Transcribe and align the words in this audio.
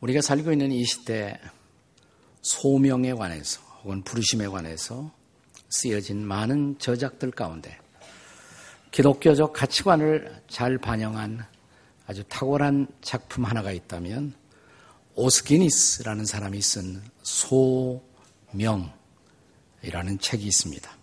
우리가 0.00 0.22
살고 0.22 0.52
있는 0.52 0.72
이 0.72 0.84
시대 0.84 1.38
소명에 2.42 3.12
관해서 3.12 3.60
혹은 3.82 4.02
부르심에 4.02 4.48
관해서 4.48 5.10
쓰여진 5.70 6.26
많은 6.26 6.78
저작들 6.78 7.30
가운데 7.30 7.78
기독교적 8.90 9.52
가치관을 9.52 10.42
잘 10.48 10.78
반영한 10.78 11.44
아주 12.06 12.24
탁월한 12.24 12.88
작품 13.02 13.44
하나가 13.44 13.70
있다면 13.72 14.34
오스기니스라는 15.14 16.24
사람이 16.24 16.60
쓴 16.62 17.02
소명이라는 17.22 18.90
책이 20.20 20.44
있습니다. 20.46 20.98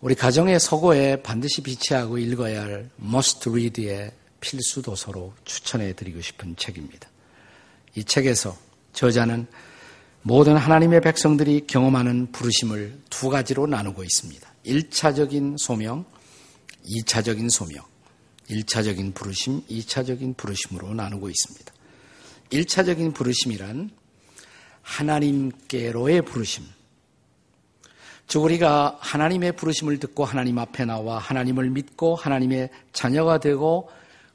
우리 0.00 0.14
가정의 0.16 0.58
서고에 0.58 1.22
반드시 1.22 1.62
비치하고 1.62 2.18
읽어야 2.18 2.62
할 2.62 2.90
must 3.00 3.48
read의 3.48 4.10
필수 4.40 4.82
도서로 4.82 5.32
추천해 5.44 5.92
드리고 5.92 6.20
싶은 6.20 6.56
책입니다. 6.56 7.11
이 7.94 8.04
책에서 8.04 8.56
저자는 8.92 9.46
모든 10.22 10.56
하나님의 10.56 11.00
백성들이 11.00 11.66
경험하는 11.66 12.32
부르심을 12.32 13.00
두 13.10 13.28
가지로 13.28 13.66
나누고 13.66 14.04
있습니다. 14.04 14.48
1차적인 14.64 15.58
소명, 15.58 16.04
2차적인 16.84 17.50
소명. 17.50 17.84
1차적인 18.48 19.14
부르심, 19.14 19.62
2차적인 19.66 20.36
부르심으로 20.36 20.94
나누고 20.94 21.28
있습니다. 21.28 21.72
1차적인 22.50 23.14
부르심이란 23.14 23.90
하나님께로의 24.82 26.22
부르심. 26.22 26.64
즉, 28.26 28.42
우리가 28.42 28.98
하나님의 29.00 29.52
부르심을 29.52 29.98
듣고 29.98 30.24
하나님 30.24 30.58
앞에 30.58 30.84
나와 30.84 31.18
하나님을 31.18 31.70
믿고 31.70 32.14
하나님의 32.14 32.70
자녀가 32.92 33.38
되고 33.38 33.90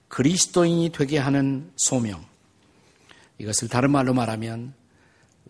그리스도인이 0.08 0.92
되게 0.94 1.18
하는 1.18 1.72
소명. 1.76 2.27
이것을 3.40 3.68
다른 3.68 3.92
말로 3.92 4.14
말하면 4.14 4.74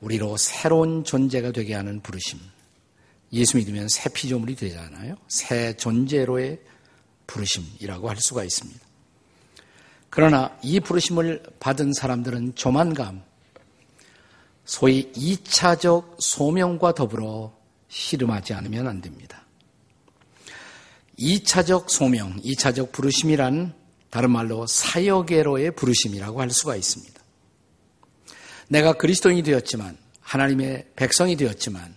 우리로 0.02 0.38
새로운 0.38 1.04
존재가 1.04 1.52
되게 1.52 1.74
하는 1.74 2.02
부르심. 2.02 2.40
예수 3.34 3.58
믿으면 3.58 3.88
새 3.90 4.10
피조물이 4.10 4.56
되잖아요. 4.56 5.16
새 5.28 5.76
존재로의 5.76 6.60
부르심이라고 7.28 8.10
할 8.10 8.18
수가 8.18 8.44
있습니다. 8.44 8.80
그러나 10.10 10.58
이 10.64 10.80
부르심을 10.80 11.44
받은 11.60 11.94
사람들은 11.94 12.56
조만감 12.56 13.24
소위 14.66 15.12
2차적 15.14 16.16
소명과 16.20 16.94
더불어 16.94 17.54
씨름하지 17.90 18.54
않으면 18.54 18.88
안 18.88 19.02
됩니다. 19.02 19.46
2차적 21.20 21.90
소명, 21.90 22.40
2차적 22.42 22.92
부르심이란 22.92 23.74
다른 24.10 24.32
말로 24.32 24.68
사역계로의 24.68 25.72
부르심이라고 25.72 26.42
할 26.42 26.50
수가 26.52 26.76
있습니다. 26.76 27.17
내가 28.70 28.94
그리스도인이 28.94 29.44
되었지만 29.44 29.98
하나님의 30.22 30.88
백성이 30.96 31.36
되었지만 31.36 31.96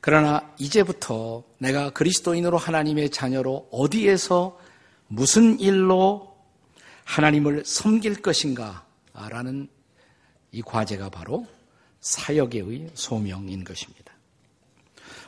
그러나 0.00 0.52
이제부터 0.58 1.44
내가 1.58 1.90
그리스도인으로 1.90 2.58
하나님의 2.58 3.10
자녀로 3.10 3.68
어디에서 3.70 4.58
무슨 5.06 5.60
일로 5.60 6.36
하나님을 7.04 7.62
섬길 7.64 8.22
것인가 8.22 8.84
라는 9.14 9.68
이 10.50 10.60
과제가 10.62 11.10
바로 11.10 11.46
사역의 12.00 12.90
소명인 12.94 13.62
것입니다. 13.62 14.12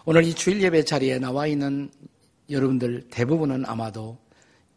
오늘 0.04 0.24
이 0.24 0.34
주일 0.34 0.60
예배 0.60 0.84
자리에 0.84 1.18
나와 1.18 1.46
있는 1.46 1.90
여러분들 2.50 3.08
대부분은 3.10 3.64
아마도 3.66 4.18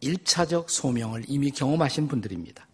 1차적 0.04 0.70
소명을 0.70 1.24
이미 1.28 1.50
경험하신 1.50 2.08
분들입니다. 2.08 2.67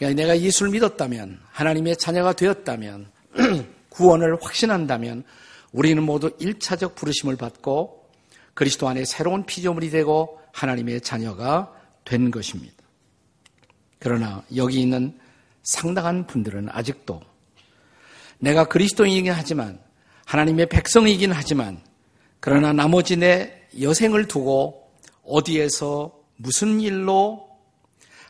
그러니까 0.00 0.22
내가 0.22 0.40
예수를 0.40 0.72
믿었다면, 0.72 1.40
하나님의 1.50 1.98
자녀가 1.98 2.32
되었다면, 2.32 3.10
구원을 3.90 4.38
확신한다면, 4.40 5.24
우리는 5.72 6.02
모두 6.02 6.34
1차적 6.38 6.94
부르심을 6.94 7.36
받고 7.36 8.08
그리스도 8.54 8.88
안에 8.88 9.04
새로운 9.04 9.44
피조물이 9.44 9.90
되고 9.90 10.40
하나님의 10.52 11.02
자녀가 11.02 11.70
된 12.06 12.30
것입니다. 12.30 12.74
그러나 13.98 14.42
여기 14.56 14.80
있는 14.80 15.18
상당한 15.62 16.26
분들은 16.26 16.70
아직도 16.70 17.20
내가 18.38 18.64
그리스도인이긴 18.64 19.32
하지만 19.32 19.78
하나님의 20.24 20.70
백성이긴 20.70 21.30
하지만 21.30 21.78
그러나 22.40 22.72
나머지 22.72 23.16
내 23.16 23.68
여생을 23.78 24.26
두고 24.26 24.90
어디에서 25.24 26.18
무슨 26.36 26.80
일로 26.80 27.49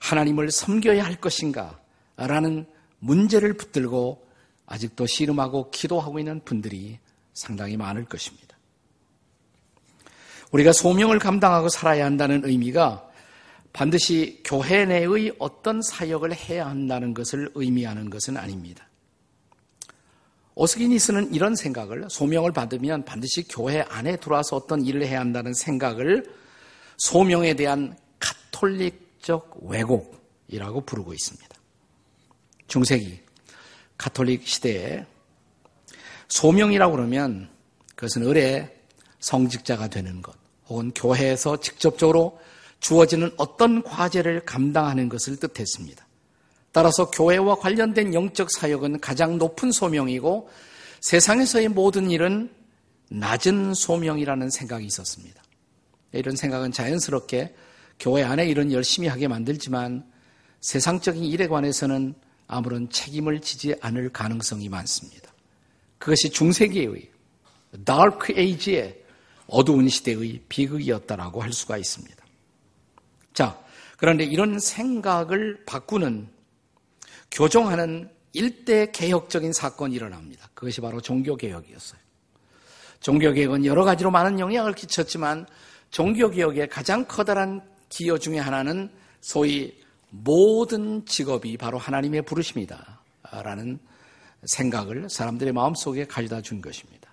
하나님을 0.00 0.50
섬겨야 0.50 1.04
할 1.04 1.16
것인가 1.16 1.78
라는 2.16 2.66
문제를 2.98 3.54
붙들고 3.54 4.26
아직도 4.66 5.06
씨름하고 5.06 5.70
기도하고 5.70 6.18
있는 6.18 6.40
분들이 6.44 6.98
상당히 7.32 7.76
많을 7.76 8.04
것입니다. 8.04 8.56
우리가 10.52 10.72
소명을 10.72 11.18
감당하고 11.18 11.68
살아야 11.68 12.04
한다는 12.04 12.42
의미가 12.44 13.08
반드시 13.72 14.40
교회 14.44 14.84
내의 14.84 15.32
어떤 15.38 15.80
사역을 15.80 16.34
해야 16.34 16.66
한다는 16.66 17.14
것을 17.14 17.50
의미하는 17.54 18.10
것은 18.10 18.36
아닙니다. 18.36 18.88
오스기니스는 20.56 21.32
이런 21.32 21.54
생각을 21.54 22.06
소명을 22.10 22.52
받으면 22.52 23.04
반드시 23.04 23.46
교회 23.48 23.80
안에 23.82 24.16
들어와서 24.16 24.56
어떤 24.56 24.84
일을 24.84 25.06
해야 25.06 25.20
한다는 25.20 25.54
생각을 25.54 26.24
소명에 26.98 27.54
대한 27.54 27.96
카톨릭 28.18 29.09
적 29.20 29.56
왜곡이라고 29.62 30.82
부르고 30.82 31.12
있습니다. 31.12 31.48
중세기 32.66 33.20
카톨릭 33.98 34.46
시대에 34.46 35.04
소명이라고 36.28 36.96
그러면 36.96 37.50
그것은 37.94 38.26
을의 38.26 38.74
성직자가 39.18 39.88
되는 39.88 40.22
것 40.22 40.34
혹은 40.68 40.92
교회에서 40.94 41.60
직접적으로 41.60 42.40
주어지는 42.78 43.30
어떤 43.36 43.82
과제를 43.82 44.46
감당하는 44.46 45.08
것을 45.08 45.36
뜻했습니다. 45.36 46.06
따라서 46.72 47.10
교회와 47.10 47.56
관련된 47.56 48.14
영적 48.14 48.50
사역은 48.50 49.00
가장 49.00 49.36
높은 49.38 49.72
소명이고 49.72 50.48
세상에서의 51.00 51.68
모든 51.68 52.10
일은 52.10 52.50
낮은 53.10 53.74
소명이라는 53.74 54.50
생각이 54.50 54.86
있었습니다. 54.86 55.42
이런 56.12 56.36
생각은 56.36 56.72
자연스럽게 56.72 57.54
교회 58.00 58.22
안에 58.24 58.46
일은 58.46 58.72
열심히 58.72 59.08
하게 59.08 59.28
만들지만 59.28 60.10
세상적인 60.60 61.22
일에 61.22 61.46
관해서는 61.46 62.14
아무런 62.48 62.88
책임을 62.88 63.40
지지 63.40 63.74
않을 63.80 64.08
가능성이 64.10 64.68
많습니다. 64.68 65.30
그것이 65.98 66.30
중세기의 66.30 67.10
다크 67.84 68.32
에이지의 68.32 69.04
어두운 69.46 69.88
시대의 69.88 70.40
비극이었다라고 70.48 71.42
할 71.42 71.52
수가 71.52 71.76
있습니다. 71.76 72.16
자, 73.34 73.62
그런데 73.98 74.24
이런 74.24 74.58
생각을 74.58 75.64
바꾸는 75.66 76.28
교정하는 77.30 78.10
일대 78.32 78.90
개혁적인 78.90 79.52
사건이 79.52 79.94
일어납니다. 79.94 80.48
그것이 80.54 80.80
바로 80.80 81.00
종교개혁이었어요. 81.00 82.00
종교개혁은 83.00 83.66
여러 83.66 83.84
가지로 83.84 84.10
많은 84.10 84.40
영향을 84.40 84.72
끼쳤지만 84.72 85.46
종교개혁의 85.90 86.68
가장 86.68 87.04
커다란 87.04 87.62
기여 87.90 88.16
중의 88.16 88.40
하나는 88.40 88.90
소위 89.20 89.78
모든 90.08 91.04
직업이 91.04 91.56
바로 91.58 91.76
하나님의 91.76 92.22
부르심이다. 92.22 93.00
라는 93.42 93.78
생각을 94.44 95.10
사람들의 95.10 95.52
마음속에 95.52 96.06
가져다 96.06 96.40
준 96.40 96.62
것입니다. 96.62 97.12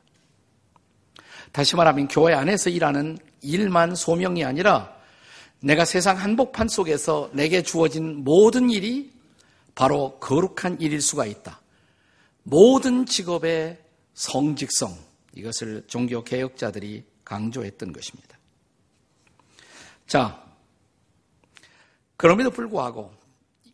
다시 1.51 1.75
말하면 1.75 2.07
교회 2.07 2.33
안에서 2.33 2.69
일하는 2.69 3.17
일만 3.41 3.95
소명이 3.95 4.43
아니라 4.43 4.95
내가 5.59 5.85
세상 5.85 6.17
한복판 6.17 6.67
속에서 6.67 7.29
내게 7.33 7.61
주어진 7.63 8.23
모든 8.23 8.69
일이 8.69 9.11
바로 9.75 10.17
거룩한 10.19 10.79
일일 10.79 11.01
수가 11.01 11.25
있다. 11.25 11.61
모든 12.43 13.05
직업의 13.05 13.77
성직성, 14.13 14.97
이것을 15.35 15.83
종교 15.87 16.23
개혁자들이 16.23 17.03
강조했던 17.23 17.91
것입니다. 17.91 18.37
자, 20.07 20.46
그럼에도 22.17 22.49
불구하고 22.49 23.13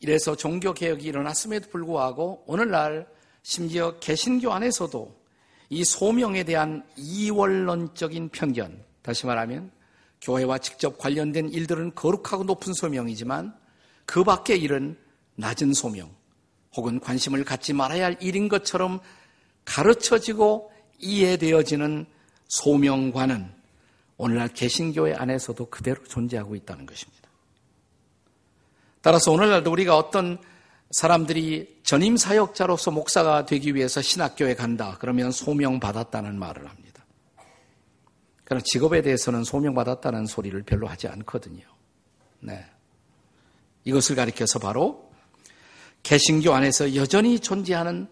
이래서 0.02 0.36
종교 0.36 0.74
개혁이 0.74 1.06
일어났음에도 1.06 1.70
불구하고 1.70 2.44
오늘날 2.46 3.08
심지어 3.42 3.98
개신교 4.00 4.52
안에서도 4.52 5.24
이 5.70 5.84
소명에 5.84 6.44
대한 6.44 6.86
이원론적인 6.98 8.30
편견, 8.30 8.84
다시 9.02 9.26
말하면 9.26 9.72
교회와 10.22 10.58
직접 10.58 10.98
관련된 10.98 11.50
일들은 11.50 11.96
거룩하고 11.96 12.44
높은 12.44 12.74
소명이지만 12.74 13.56
그 14.06 14.24
밖의 14.24 14.62
일은 14.62 14.98
낮은 15.36 15.74
소명 15.74 16.14
혹은 16.76 17.00
관심을 17.00 17.44
갖지 17.44 17.74
말아야 17.74 18.06
할 18.06 18.18
일인 18.22 18.50
것처럼 18.50 19.00
가르쳐지고 19.66 20.72
이해되어지는 21.00 22.06
소명과는 22.50 23.52
오늘날 24.18 24.50
개신교회 24.50 25.14
안에서도 25.16 25.66
그대로 25.70 26.04
존재하고 26.04 26.56
있다는 26.56 26.86
것입니다. 26.86 27.23
따라서 29.04 29.34
오늘날도 29.34 29.70
우리가 29.70 29.98
어떤 29.98 30.38
사람들이 30.92 31.82
전임 31.84 32.16
사역자로서 32.16 32.92
목사가 32.92 33.46
되기 33.46 33.76
위해서 33.76 34.02
신학교에 34.02 34.56
간다. 34.56 34.96
그러면 35.02 35.30
소명받았다는 35.30 36.40
말을 36.40 36.70
합니다. 36.70 37.06
그러나 38.46 38.64
직업에 38.66 39.02
대해서는 39.02 39.44
소명받았다는 39.44 40.26
소리를 40.26 40.64
별로 40.64 40.88
하지 40.88 41.10
않거든요. 41.10 41.66
네. 42.40 42.66
이것을 43.84 44.16
가리켜서 44.16 44.58
바로 44.60 45.12
개신교 46.04 46.54
안에서 46.54 46.96
여전히 46.96 47.40
존재하는 47.40 48.08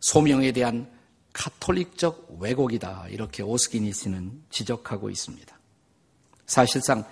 소명에 0.00 0.52
대한 0.52 0.90
카톨릭적 1.32 2.36
왜곡이다. 2.40 3.06
이렇게 3.08 3.42
오스기니 3.42 3.90
씨는 3.94 4.44
지적하고 4.50 5.08
있습니다. 5.08 5.58
사실상 6.44 7.04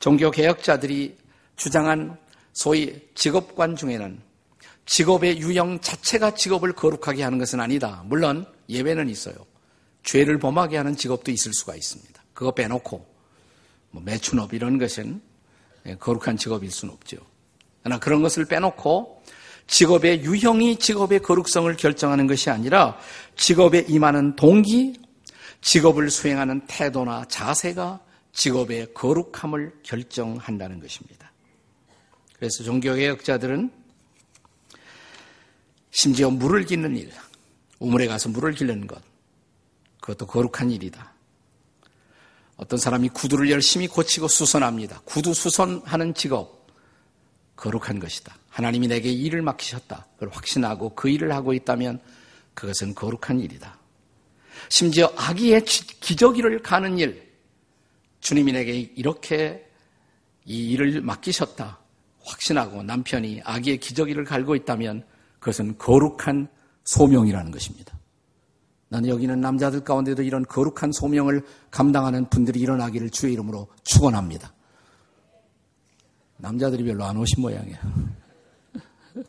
종교개혁자들이 0.00 1.16
주장한 1.54 2.18
소위 2.52 3.00
직업관 3.14 3.76
중에는 3.76 4.20
직업의 4.86 5.40
유형 5.40 5.80
자체가 5.80 6.34
직업을 6.34 6.72
거룩하게 6.72 7.22
하는 7.22 7.38
것은 7.38 7.60
아니다. 7.60 8.02
물론 8.06 8.46
예외는 8.68 9.08
있어요. 9.08 9.34
죄를 10.02 10.38
범하게 10.38 10.76
하는 10.76 10.96
직업도 10.96 11.30
있을 11.30 11.52
수가 11.54 11.76
있습니다. 11.76 12.22
그거 12.34 12.52
빼놓고 12.52 13.06
뭐 13.90 14.02
매춘업 14.02 14.54
이런 14.54 14.78
것은 14.78 15.20
예, 15.86 15.96
거룩한 15.96 16.36
직업일 16.36 16.70
수는 16.70 16.94
없죠. 16.94 17.16
그러나 17.82 17.98
그런 17.98 18.22
것을 18.22 18.44
빼놓고 18.44 19.22
직업의 19.66 20.22
유형이 20.24 20.78
직업의 20.78 21.20
거룩성을 21.20 21.74
결정하는 21.76 22.26
것이 22.26 22.50
아니라 22.50 22.98
직업에 23.36 23.84
임하는 23.88 24.36
동기, 24.36 25.00
직업을 25.60 26.10
수행하는 26.10 26.66
태도나 26.66 27.24
자세가 27.28 28.00
직업의 28.32 28.94
거룩함을 28.94 29.80
결정한다는 29.82 30.80
것입니다. 30.80 31.31
그래서 32.42 32.64
종교개혁자들은 32.64 33.70
심지어 35.92 36.28
물을 36.28 36.66
깃는 36.66 36.96
일, 36.96 37.12
우물에 37.78 38.08
가서 38.08 38.30
물을 38.30 38.52
길르는 38.52 38.88
것, 38.88 39.00
그것도 40.00 40.26
거룩한 40.26 40.72
일이다. 40.72 41.12
어떤 42.56 42.80
사람이 42.80 43.10
구두를 43.10 43.48
열심히 43.48 43.86
고치고 43.86 44.26
수선합니다. 44.26 45.02
구두 45.04 45.34
수선하는 45.34 46.14
직업, 46.14 46.66
거룩한 47.54 48.00
것이다. 48.00 48.36
하나님이 48.48 48.88
내게 48.88 49.12
일을 49.12 49.40
맡기셨다. 49.42 50.08
그걸 50.14 50.30
확신하고 50.30 50.96
그 50.96 51.08
일을 51.08 51.32
하고 51.32 51.52
있다면 51.52 52.00
그것은 52.54 52.96
거룩한 52.96 53.38
일이다. 53.38 53.78
심지어 54.68 55.12
아기의 55.16 55.64
기저귀를 55.64 56.60
가는 56.62 56.98
일, 56.98 57.22
주님이 58.18 58.50
내게 58.50 58.80
이렇게 58.96 59.64
이 60.44 60.72
일을 60.72 61.02
맡기셨다. 61.02 61.81
확신하고 62.24 62.82
남편이 62.82 63.42
아기의 63.44 63.78
기저귀를 63.78 64.24
갈고 64.24 64.54
있다면 64.54 65.04
그것은 65.38 65.76
거룩한 65.78 66.48
소명이라는 66.84 67.50
것입니다. 67.50 67.98
나는 68.88 69.08
여기는 69.08 69.40
남자들 69.40 69.80
가운데도 69.84 70.22
이런 70.22 70.44
거룩한 70.44 70.92
소명을 70.92 71.42
감당하는 71.70 72.28
분들이 72.28 72.60
일어나기를 72.60 73.10
주의 73.10 73.32
이름으로 73.32 73.68
축원합니다. 73.84 74.52
남자들이 76.36 76.84
별로 76.84 77.04
안 77.04 77.16
오신 77.16 77.40
모양이에요. 77.40 77.78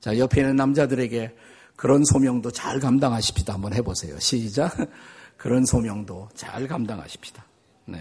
자, 0.00 0.18
옆에 0.18 0.42
있는 0.42 0.56
남자들에게 0.56 1.34
그런 1.76 2.04
소명도 2.04 2.50
잘 2.50 2.78
감당하십시다. 2.78 3.54
한번 3.54 3.72
해보세요. 3.72 4.18
시작. 4.18 4.76
그런 5.38 5.64
소명도 5.64 6.28
잘 6.34 6.68
감당하십시다. 6.68 7.44
네. 7.86 7.98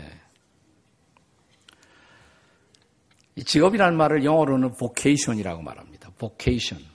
이 3.36 3.44
직업이라는 3.44 3.98
말을 3.98 4.24
영어로는 4.24 4.76
vocation이라고 4.76 5.62
말합니다. 5.62 6.12
vocation. 6.20 6.86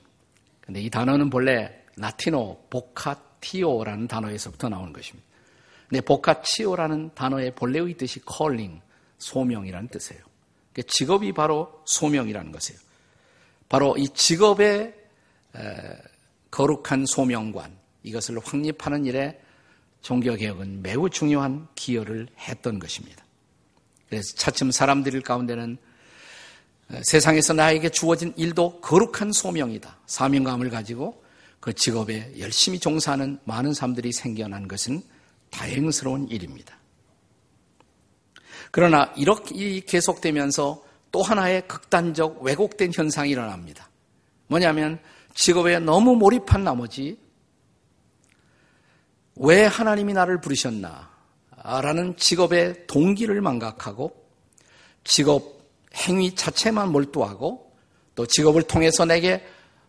근데 0.60 0.80
이 0.80 0.90
단어는 0.90 1.30
본래 1.30 1.82
라틴어 1.96 2.58
보카티오라는 2.70 4.06
단어에서부터 4.06 4.68
나오는 4.68 4.92
것입니다. 4.92 5.26
근데 5.88 6.00
보카치오라는 6.02 7.12
단어의 7.14 7.54
본래의 7.54 7.96
뜻이 7.96 8.20
calling, 8.30 8.80
소명이라는 9.18 9.88
뜻이에요. 9.88 10.22
그러니까 10.72 10.92
직업이 10.92 11.32
바로 11.32 11.82
소명이라는 11.86 12.52
것이에요. 12.52 12.80
바로 13.68 13.96
이 13.96 14.08
직업의 14.08 14.94
거룩한 16.50 17.06
소명관, 17.06 17.76
이것을 18.02 18.38
확립하는 18.38 19.06
일에 19.06 19.40
종교개혁은 20.02 20.82
매우 20.82 21.10
중요한 21.10 21.66
기여를 21.74 22.28
했던 22.38 22.78
것입니다. 22.78 23.24
그래서 24.08 24.34
차츰 24.36 24.70
사람들 24.70 25.20
가운데는 25.22 25.78
세상에서 27.02 27.52
나에게 27.52 27.90
주어진 27.90 28.32
일도 28.36 28.80
거룩한 28.80 29.32
소명이다. 29.32 29.98
사명감을 30.06 30.70
가지고 30.70 31.22
그 31.60 31.74
직업에 31.74 32.32
열심히 32.38 32.78
종사하는 32.78 33.38
많은 33.44 33.74
사람들이 33.74 34.12
생겨난 34.12 34.68
것은 34.68 35.02
다행스러운 35.50 36.28
일입니다. 36.28 36.76
그러나 38.70 39.12
이렇게 39.16 39.80
계속되면서 39.80 40.84
또 41.10 41.22
하나의 41.22 41.66
극단적 41.68 42.42
왜곡된 42.42 42.92
현상이 42.94 43.30
일어납니다. 43.30 43.88
뭐냐면 44.46 44.98
직업에 45.34 45.78
너무 45.78 46.16
몰입한 46.16 46.64
나머지 46.64 47.18
왜 49.36 49.64
하나님이 49.64 50.14
나를 50.14 50.40
부르셨나? 50.40 51.08
라는 51.62 52.16
직업의 52.16 52.86
동기를 52.86 53.40
망각하고 53.40 54.12
직업 55.04 55.57
행위 55.94 56.34
자체만 56.34 56.90
몰두하고 56.90 57.72
또 58.14 58.26
직업을 58.26 58.62
통해서 58.62 59.04
내게 59.04 59.44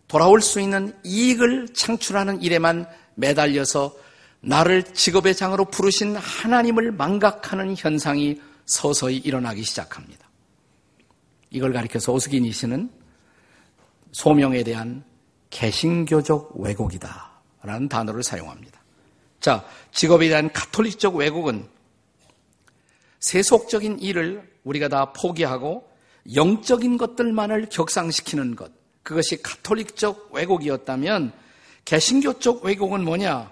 돌아올 0.07 0.41
수 0.41 0.59
있는 0.59 0.97
이익을 1.03 1.73
창출하는 1.73 2.41
일에만 2.41 2.87
매달려서 3.15 3.95
나를 4.41 4.83
직업의 4.83 5.35
장으로 5.35 5.65
부르신 5.65 6.15
하나님을 6.15 6.91
망각하는 6.91 7.75
현상이 7.77 8.41
서서히 8.65 9.17
일어나기 9.17 9.63
시작합니다. 9.63 10.29
이걸 11.49 11.73
가리켜서 11.73 12.13
오스기니 12.13 12.51
씨는 12.51 12.89
소명에 14.11 14.63
대한 14.63 15.03
개신교적 15.49 16.53
왜곡이다. 16.55 17.29
라는 17.61 17.89
단어를 17.89 18.23
사용합니다. 18.23 18.79
자, 19.39 19.65
직업에 19.91 20.29
대한 20.29 20.51
카톨릭적 20.51 21.15
왜곡은 21.15 21.67
세속적인 23.19 23.99
일을 23.99 24.49
우리가 24.63 24.87
다 24.87 25.11
포기하고 25.11 25.88
영적인 26.33 26.97
것들만을 26.97 27.69
격상시키는 27.69 28.55
것, 28.55 28.71
그것이 29.03 29.41
카톨릭적 29.41 30.29
왜곡이었다면 30.33 31.33
개신교 31.85 32.39
쪽 32.39 32.63
왜곡은 32.63 33.03
뭐냐? 33.03 33.51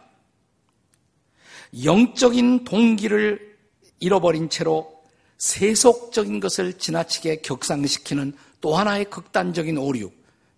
영적인 1.83 2.63
동기를 2.63 3.57
잃어버린 3.99 4.49
채로 4.49 5.03
세속적인 5.37 6.39
것을 6.39 6.73
지나치게 6.77 7.41
격상시키는 7.41 8.33
또 8.61 8.75
하나의 8.75 9.05
극단적인 9.05 9.77
오류. 9.77 10.11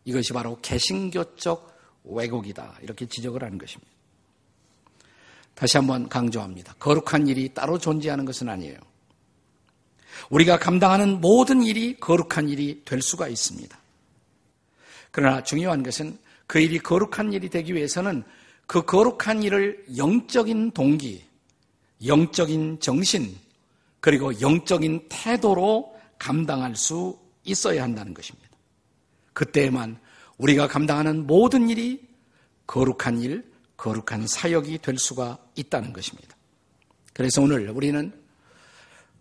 이것이 0.06 0.34
바로 0.34 0.58
개신교적 0.62 1.70
왜곡이다. 2.04 2.80
이렇게 2.82 3.06
지적을 3.06 3.44
하는 3.44 3.58
것입니다. 3.58 3.92
다시 5.54 5.78
한번 5.78 6.08
강조합니다. 6.08 6.76
거룩한 6.80 7.28
일이 7.28 7.54
따로 7.54 7.78
존재하는 7.78 8.24
것은 8.24 8.48
아니에요. 8.48 8.78
우리가 10.30 10.60
감당하는 10.60 11.22
모든 11.22 11.64
일이 11.64 12.00
거룩한 12.00 12.50
일이 12.50 12.82
될 12.86 13.02
수가 13.02 13.28
있습니다. 13.28 13.78
그러나 15.12 15.44
중요한 15.44 15.84
것은 15.84 16.18
그 16.48 16.60
일이 16.60 16.80
거룩한 16.80 17.34
일이 17.34 17.50
되기 17.50 17.74
위해서는 17.74 18.24
그 18.66 18.84
거룩한 18.84 19.44
일을 19.44 19.86
영적인 19.98 20.72
동기, 20.72 21.24
영적인 22.06 22.80
정신, 22.80 23.36
그리고 24.00 24.40
영적인 24.40 25.08
태도로 25.10 25.96
감당할 26.18 26.76
수 26.76 27.18
있어야 27.44 27.84
한다는 27.84 28.14
것입니다. 28.14 28.50
그때에만 29.34 29.98
우리가 30.38 30.68
감당하는 30.68 31.26
모든 31.26 31.70
일이 31.70 32.08
거룩한 32.68 33.22
일, 33.22 33.44
거룩한 33.78 34.28
사역이 34.28 34.80
될 34.80 34.98
수가 34.98 35.38
있다는 35.56 35.94
것입니다. 35.94 36.36
그래서 37.14 37.42
오늘 37.42 37.70
우리는 37.70 38.14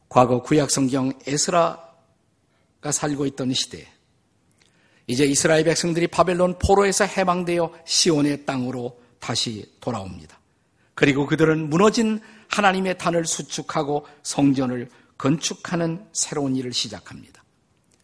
과거 0.09 0.43
구약 0.43 0.71
성경 0.71 1.13
에스라가 1.27 2.93
살고 2.93 3.27
있던 3.27 3.53
시대 3.53 3.87
이제 5.07 5.25
이스라엘 5.25 5.65
백성들이 5.65 6.07
바벨론 6.09 6.59
포로에서 6.59 7.05
해방되어 7.05 7.73
시온의 7.85 8.45
땅으로 8.45 9.01
다시 9.19 9.65
돌아옵니다. 9.81 10.39
그리고 10.95 11.27
그들은 11.27 11.71
무너진 11.71 12.21
하나님의 12.49 12.99
단을 12.99 13.25
수축하고 13.25 14.07
성전을 14.23 14.89
건축하는 15.17 16.07
새로운 16.13 16.57
일을 16.57 16.73
시작합니다. 16.73 17.43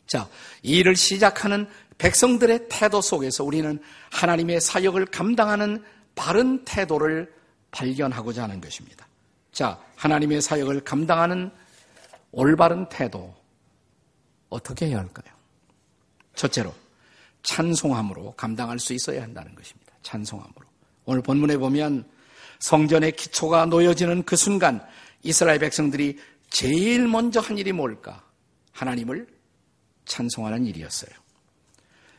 자, 0.06 0.28
이 0.62 0.78
일을 0.78 0.96
시작하는 0.96 1.68
백성들의 1.98 2.66
태도 2.68 3.00
속에서 3.00 3.44
우리는 3.44 3.78
하나님의 4.10 4.60
사역을 4.60 5.06
감당하는 5.06 5.82
바른 6.14 6.64
태도를 6.64 7.32
발견하고자 7.70 8.44
하는 8.44 8.60
것입니다. 8.60 9.06
자, 9.52 9.78
하나님의 9.96 10.40
사역을 10.40 10.80
감당하는 10.84 11.50
올바른 12.34 12.88
태도 12.88 13.34
어떻게 14.48 14.86
해야 14.86 14.98
할까요? 14.98 15.34
첫째로 16.34 16.74
찬송함으로 17.42 18.32
감당할 18.32 18.78
수 18.78 18.92
있어야 18.92 19.22
한다는 19.22 19.54
것입니다. 19.54 19.92
찬송함으로. 20.02 20.66
오늘 21.04 21.22
본문에 21.22 21.56
보면 21.58 22.08
성전의 22.58 23.12
기초가 23.12 23.66
놓여지는 23.66 24.24
그 24.24 24.36
순간 24.36 24.84
이스라엘 25.22 25.58
백성들이 25.58 26.18
제일 26.50 27.06
먼저 27.06 27.40
한 27.40 27.58
일이 27.58 27.72
뭘까? 27.72 28.24
하나님을 28.72 29.26
찬송하는 30.06 30.66
일이었어요. 30.66 31.10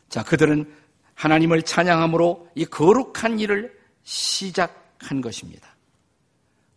자, 0.09 0.23
그들은 0.23 0.71
하나님을 1.15 1.63
찬양함으로 1.63 2.51
이 2.55 2.65
거룩한 2.65 3.39
일을 3.39 3.77
시작한 4.03 5.21
것입니다. 5.21 5.75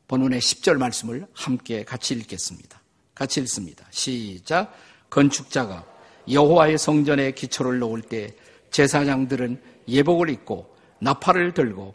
본문의 0.08 0.40
10절 0.40 0.78
말씀을 0.78 1.26
함께 1.34 1.84
같이 1.84 2.14
읽겠습니다. 2.14 2.80
같이 3.18 3.40
읽습니다. 3.40 3.84
시작. 3.90 4.72
건축자가 5.10 5.84
여호와의 6.30 6.78
성전에 6.78 7.32
기초를 7.32 7.80
놓을 7.80 8.02
때 8.02 8.34
제사장들은 8.70 9.60
예복을 9.88 10.30
입고 10.30 10.72
나팔을 11.00 11.52
들고 11.52 11.94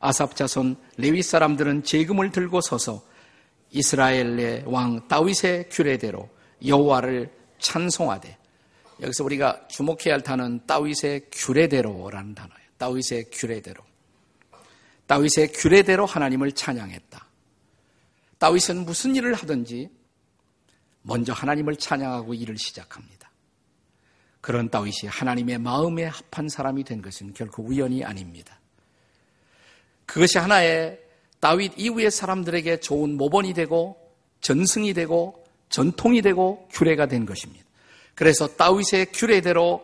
아삽 0.00 0.34
자손 0.34 0.76
레위 0.96 1.22
사람들은 1.22 1.84
제금을 1.84 2.30
들고 2.30 2.60
서서 2.62 3.02
이스라엘의 3.70 4.64
왕 4.66 5.06
다윗의 5.08 5.68
규례대로 5.70 6.28
여호와를 6.64 7.30
찬송하되 7.58 8.38
여기서 9.02 9.24
우리가 9.24 9.66
주목해야 9.68 10.14
할 10.14 10.20
단어는 10.22 10.66
다윗의 10.66 11.26
규례대로라는 11.32 12.34
단어예요. 12.34 12.62
다윗의 12.78 13.30
규례대로. 13.32 13.82
다윗의 15.06 15.52
규례대로 15.52 16.06
하나님을 16.06 16.52
찬양했다. 16.52 17.26
다윗은 18.38 18.84
무슨 18.84 19.16
일을 19.16 19.34
하든지 19.34 19.88
먼저 21.02 21.32
하나님을 21.32 21.76
찬양하고 21.76 22.34
일을 22.34 22.56
시작합니다. 22.58 23.30
그런 24.40 24.70
다윗이 24.70 25.08
하나님의 25.08 25.58
마음에 25.58 26.04
합한 26.04 26.48
사람이 26.48 26.84
된 26.84 27.00
것은 27.00 27.32
결코 27.34 27.62
우연이 27.62 28.04
아닙니다. 28.04 28.60
그것이 30.06 30.38
하나의 30.38 31.00
다윗 31.40 31.72
이후의 31.76 32.10
사람들에게 32.10 32.80
좋은 32.80 33.16
모본이 33.16 33.54
되고 33.54 33.96
전승이 34.40 34.94
되고 34.94 35.44
전통이 35.68 36.22
되고 36.22 36.68
규례가 36.72 37.06
된 37.06 37.24
것입니다. 37.24 37.64
그래서 38.14 38.46
다윗의 38.46 39.12
규례대로 39.12 39.82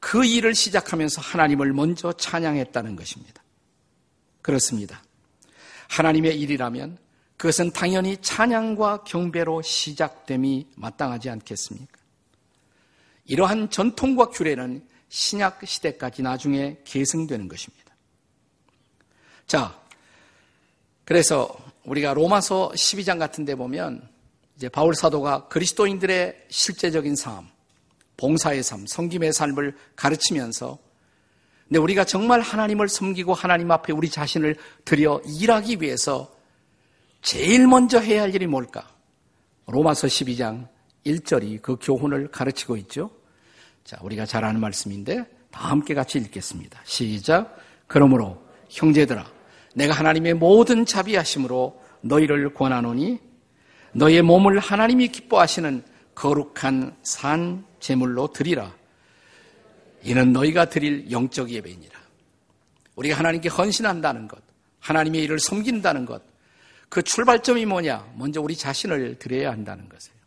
그 0.00 0.24
일을 0.24 0.54
시작하면서 0.54 1.20
하나님을 1.20 1.72
먼저 1.72 2.12
찬양했다는 2.12 2.96
것입니다. 2.96 3.42
그렇습니다. 4.42 5.02
하나님의 5.88 6.40
일이라면 6.40 6.98
그것은 7.38 7.70
당연히 7.70 8.16
찬양과 8.20 9.04
경배로 9.04 9.62
시작됨이 9.62 10.66
마땅하지 10.74 11.30
않겠습니까? 11.30 11.98
이러한 13.26 13.70
전통과 13.70 14.26
규례는 14.26 14.84
신약 15.08 15.60
시대까지 15.64 16.22
나중에 16.22 16.78
계승되는 16.84 17.46
것입니다. 17.48 17.94
자, 19.46 19.80
그래서 21.04 21.56
우리가 21.84 22.12
로마서 22.12 22.72
12장 22.74 23.18
같은 23.18 23.44
데 23.44 23.54
보면 23.54 24.06
이제 24.56 24.68
바울 24.68 24.94
사도가 24.94 25.46
그리스도인들의 25.46 26.46
실제적인 26.50 27.14
삶, 27.14 27.48
봉사의 28.16 28.64
삶, 28.64 28.84
성김의 28.86 29.32
삶을 29.32 29.76
가르치면서 29.94 30.76
근데 31.68 31.78
우리가 31.78 32.04
정말 32.04 32.40
하나님을 32.40 32.88
섬기고 32.88 33.32
하나님 33.34 33.70
앞에 33.70 33.92
우리 33.92 34.10
자신을 34.10 34.56
들여 34.84 35.22
일하기 35.24 35.80
위해서 35.80 36.34
제일 37.22 37.66
먼저 37.66 37.98
해야 37.98 38.22
할 38.22 38.34
일이 38.34 38.46
뭘까? 38.46 38.88
로마서 39.66 40.06
12장 40.06 40.68
1절이 41.04 41.62
그 41.62 41.76
교훈을 41.80 42.30
가르치고 42.30 42.76
있죠. 42.78 43.10
자, 43.84 43.98
우리가 44.02 44.26
잘 44.26 44.44
아는 44.44 44.60
말씀인데 44.60 45.24
다 45.50 45.70
함께 45.70 45.94
같이 45.94 46.18
읽겠습니다. 46.18 46.80
시작. 46.84 47.56
그러므로 47.86 48.42
형제들아 48.68 49.24
내가 49.74 49.94
하나님의 49.94 50.34
모든 50.34 50.84
자비하심으로 50.84 51.82
너희를 52.02 52.54
권하노니 52.54 53.18
너희의 53.92 54.22
몸을 54.22 54.58
하나님이 54.58 55.08
기뻐하시는 55.08 55.82
거룩한 56.14 56.96
산 57.02 57.64
제물로 57.80 58.28
드리라. 58.28 58.74
이는 60.02 60.32
너희가 60.32 60.66
드릴 60.66 61.10
영적 61.10 61.50
예배이니라. 61.50 61.98
우리가 62.96 63.18
하나님께 63.18 63.48
헌신한다는 63.48 64.28
것, 64.28 64.42
하나님의 64.80 65.22
일을 65.22 65.38
섬긴다는 65.38 66.04
것, 66.04 66.22
그 66.88 67.02
출발점이 67.02 67.66
뭐냐? 67.66 68.12
먼저 68.16 68.40
우리 68.40 68.56
자신을 68.56 69.18
드려야 69.18 69.50
한다는 69.50 69.88
것이에요. 69.88 70.18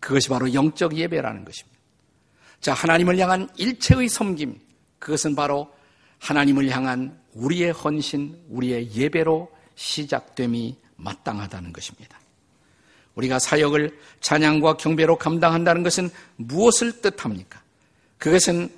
그것이 0.00 0.28
바로 0.28 0.52
영적 0.52 0.96
예배라는 0.96 1.44
것입니다. 1.44 1.80
자, 2.60 2.74
하나님을 2.74 3.18
향한 3.18 3.48
일체의 3.56 4.08
섬김, 4.08 4.60
그것은 4.98 5.34
바로 5.34 5.72
하나님을 6.18 6.68
향한 6.70 7.18
우리의 7.34 7.72
헌신, 7.72 8.38
우리의 8.48 8.94
예배로 8.94 9.50
시작됨이 9.74 10.76
마땅하다는 10.96 11.72
것입니다. 11.72 12.18
우리가 13.14 13.38
사역을 13.38 13.98
찬양과 14.20 14.76
경배로 14.76 15.16
감당한다는 15.16 15.82
것은 15.82 16.10
무엇을 16.36 17.00
뜻합니까? 17.00 17.62
그것은 18.18 18.70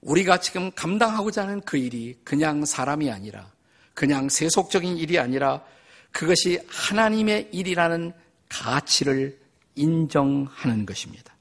우리가 0.00 0.40
지금 0.40 0.70
감당하고자 0.72 1.42
하는 1.42 1.60
그 1.62 1.76
일이 1.76 2.16
그냥 2.24 2.64
사람이 2.64 3.10
아니라 3.10 3.50
그냥 3.94 4.28
세속적인 4.28 4.96
일이 4.96 5.18
아니라 5.18 5.62
그것이 6.12 6.60
하나님의 6.68 7.48
일이라는 7.52 8.12
가치를 8.48 9.40
인정하는 9.74 10.86
것입니다. 10.86 11.34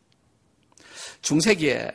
중세기에 1.21 1.91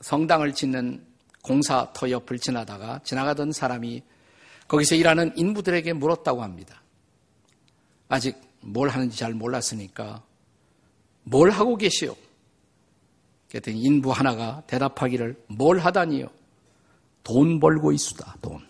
성당을 0.00 0.54
짓는 0.54 1.04
공사 1.42 1.92
터 1.92 2.10
옆을 2.10 2.38
지나다가 2.38 3.00
지나가던 3.04 3.52
사람이 3.52 4.02
거기서 4.68 4.94
일하는 4.94 5.32
인부들에게 5.36 5.92
물었다고 5.92 6.42
합니다. 6.42 6.82
아직 8.08 8.36
뭘 8.60 8.88
하는지 8.88 9.18
잘 9.18 9.32
몰랐으니까 9.34 10.22
뭘 11.22 11.50
하고 11.50 11.76
계시오? 11.76 12.16
그랬더니 13.48 13.80
인부 13.80 14.10
하나가 14.10 14.62
대답하기를 14.66 15.44
뭘 15.48 15.78
하다니요? 15.78 16.28
돈 17.22 17.60
벌고 17.60 17.92
있수다, 17.92 18.36
돈. 18.40 18.64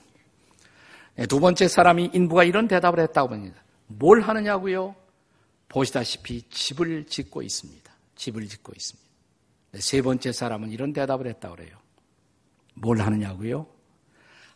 예, 1.18 1.26
두 1.26 1.40
번째 1.40 1.68
사람이 1.68 2.10
인부가 2.12 2.44
이런 2.44 2.68
대답을 2.68 3.00
했다고 3.00 3.34
합니다. 3.34 3.62
뭘 3.86 4.20
하느냐고요? 4.20 4.94
보시다시피 5.68 6.42
집을 6.50 7.06
짓고 7.06 7.42
있습니다. 7.42 7.92
집을 8.16 8.48
짓고 8.48 8.72
있습니다. 8.76 9.10
네, 9.72 9.80
세 9.80 10.02
번째 10.02 10.32
사람은 10.32 10.70
이런 10.70 10.92
대답을 10.92 11.26
했다고 11.26 11.56
그래요. 11.56 11.76
뭘 12.74 13.00
하느냐고요? 13.00 13.66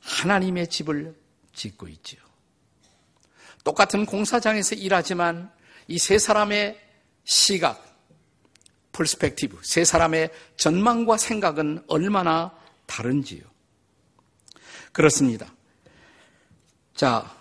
하나님의 0.01 0.69
집을 0.69 1.15
짓고 1.53 1.89
있지요. 1.89 2.21
똑같은 3.65 4.07
공사장에서 4.07 4.75
일하지만 4.75 5.51
이 5.89 5.99
세 5.99 6.19
사람의 6.19 6.81
시각, 7.25 7.85
perspective, 8.93 9.61
세 9.63 9.85
사람의 9.85 10.31
전망과 10.57 11.17
생각은 11.17 11.83
얼마나 11.89 12.53
다른지요. 12.87 13.43
그렇습니다. 14.93 15.53
자, 17.01 17.35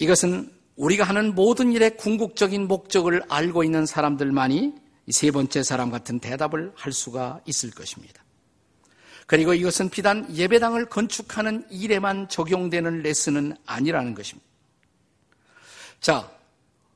이것은 0.00 0.52
우리가 0.74 1.04
하는 1.04 1.36
모든 1.36 1.70
일의 1.70 1.96
궁극적인 1.96 2.66
목적을 2.66 3.22
알고 3.28 3.62
있는 3.62 3.86
사람들만이 3.86 4.74
세 5.12 5.30
번째 5.30 5.62
사람 5.62 5.92
같은 5.92 6.18
대답을 6.18 6.72
할 6.74 6.92
수가 6.92 7.40
있을 7.46 7.70
것입니다. 7.70 8.24
그리고 9.28 9.54
이것은 9.54 9.90
비단 9.90 10.26
예배당을 10.34 10.86
건축하는 10.86 11.64
일에만 11.70 12.28
적용되는 12.28 13.02
레슨은 13.02 13.56
아니라는 13.66 14.16
것입니다. 14.16 14.50
자, 16.00 16.28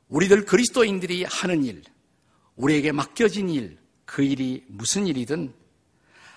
우리들 0.08 0.44
그리스도인들이 0.44 1.22
하는 1.22 1.64
일, 1.64 1.84
우리에게 2.56 2.90
맡겨진 2.90 3.48
일, 3.48 3.78
그 4.04 4.24
일이 4.24 4.64
무슨 4.66 5.06
일이든 5.06 5.54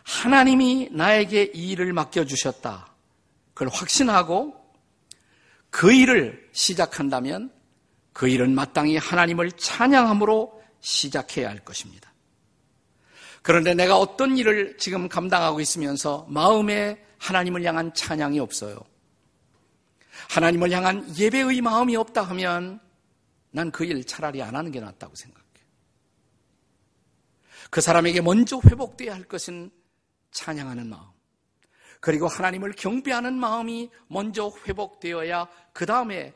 하나님이 0.04 0.90
나에게 0.92 1.54
이 1.56 1.72
일을 1.72 1.92
맡겨주셨다. 1.94 2.94
그걸 3.56 3.70
확신하고 3.74 4.61
그 5.72 5.92
일을 5.92 6.48
시작한다면 6.51 7.51
그 8.13 8.28
일은 8.28 8.54
마땅히 8.54 8.98
하나님을 8.98 9.54
찬양함으로 9.54 10.62
시작해야 10.82 11.50
할 11.50 11.60
것입니다. 11.60 12.13
그런데 13.42 13.74
내가 13.74 13.98
어떤 13.98 14.38
일을 14.38 14.78
지금 14.78 15.10
감당하고 15.10 15.60
있으면서 15.62 16.28
마음에 16.30 17.04
하나님을 17.18 17.63
향한 17.63 17.92
찬양이 17.94 18.40
없어요. 18.40 18.78
하나님을 20.30 20.72
향한 20.72 21.18
예배의 21.18 21.62
마음이 21.62 21.96
없다 21.96 22.22
하면 22.22 22.80
난 23.51 23.72
그 23.72 23.86
일 23.86 24.04
차라리 24.06 24.42
안 24.42 24.56
하는 24.56 24.72
게 24.72 24.80
낫다고 24.80 25.16
생각해요. 25.16 25.42
그 27.70 27.82
사람에게 27.82 28.22
먼저 28.22 28.60
회복되어야 28.66 29.16
할 29.16 29.24
것은 29.24 29.72
찬양하는 30.32 30.88
마음. 30.90 31.04
그리고 32.01 32.27
하나님을 32.27 32.74
경배하는 32.74 33.36
마음이 33.36 33.89
먼저 34.08 34.51
회복되어야 34.67 35.48
그 35.72 35.86
다음에 35.86 36.34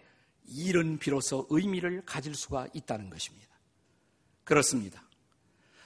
일은 0.47 0.99
비로소 0.99 1.47
의미를 1.49 2.03
가질 2.05 2.35
수가 2.35 2.67
있다는 2.71 3.09
것입니다. 3.09 3.49
그렇습니다. 4.43 5.01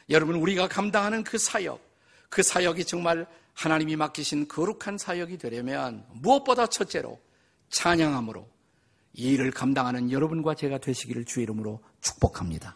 여러분, 0.09 0.35
우리가 0.35 0.67
감당하는 0.67 1.23
그 1.23 1.37
사역, 1.37 1.81
그 2.29 2.43
사역이 2.43 2.83
정말 2.83 3.25
하나님이 3.53 3.95
맡기신 3.95 4.49
거룩한 4.49 4.97
사역이 4.97 5.37
되려면 5.37 6.05
무엇보다 6.11 6.67
첫째로 6.67 7.19
찬양함으로 7.69 8.47
이 9.13 9.33
일을 9.33 9.51
감당하는 9.51 10.11
여러분과 10.11 10.55
제가 10.55 10.79
되시기를 10.79 11.23
주의 11.25 11.43
이름으로 11.43 11.81
축복합니다. 12.01 12.75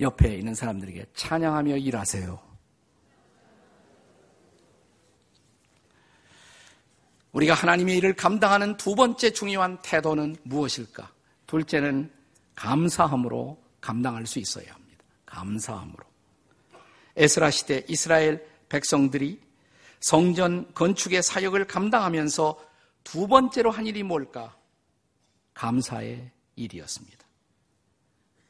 옆에 0.00 0.34
있는 0.34 0.54
사람들에게 0.54 1.06
찬양하며 1.14 1.76
일하세요. 1.76 2.45
우리가 7.36 7.52
하나님의 7.52 7.98
일을 7.98 8.16
감당하는 8.16 8.78
두 8.78 8.94
번째 8.94 9.30
중요한 9.30 9.76
태도는 9.82 10.36
무엇일까? 10.44 11.12
둘째는 11.46 12.10
감사함으로 12.54 13.62
감당할 13.78 14.26
수 14.26 14.38
있어야 14.38 14.72
합니다. 14.72 15.04
감사함으로. 15.26 16.02
에스라 17.14 17.50
시대 17.50 17.84
이스라엘 17.88 18.46
백성들이 18.70 19.38
성전 20.00 20.72
건축의 20.72 21.22
사역을 21.22 21.66
감당하면서 21.66 22.58
두 23.04 23.28
번째로 23.28 23.70
한 23.70 23.86
일이 23.86 24.02
뭘까? 24.02 24.56
감사의 25.52 26.30
일이었습니다. 26.56 27.26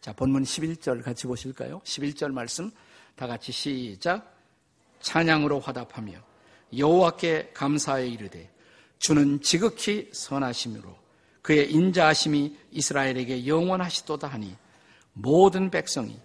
자, 0.00 0.12
본문 0.12 0.44
11절 0.44 1.02
같이 1.02 1.26
보실까요? 1.26 1.80
11절 1.80 2.30
말씀 2.30 2.70
다 3.16 3.26
같이 3.26 3.50
시작. 3.50 4.32
찬양으로 5.00 5.58
화답하며 5.58 6.20
여호와께 6.76 7.50
감사에 7.52 8.06
이르되 8.06 8.54
주는 8.98 9.40
지극히 9.40 10.08
선하심으로 10.12 10.96
그의 11.42 11.70
인자하심이 11.70 12.56
이스라엘에게 12.72 13.46
영원하시도다 13.46 14.26
하니 14.28 14.56
모든 15.12 15.70
백성이 15.70 16.18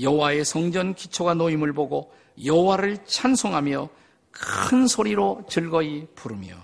여호와의 0.00 0.44
성전 0.44 0.94
기초가 0.94 1.34
놓임을 1.34 1.72
보고 1.72 2.14
여호와를 2.44 2.98
찬송하며 3.06 3.88
큰 4.30 4.86
소리로 4.86 5.46
즐거이 5.48 6.06
부르며 6.14 6.54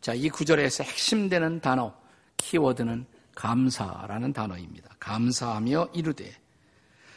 자, 0.00 0.12
이 0.12 0.28
구절에서 0.28 0.84
핵심되는 0.84 1.60
단어 1.60 1.94
키워드는 2.36 3.06
감사라는 3.34 4.34
단어입니다. 4.34 4.90
감사하며 4.98 5.88
이르되 5.94 6.30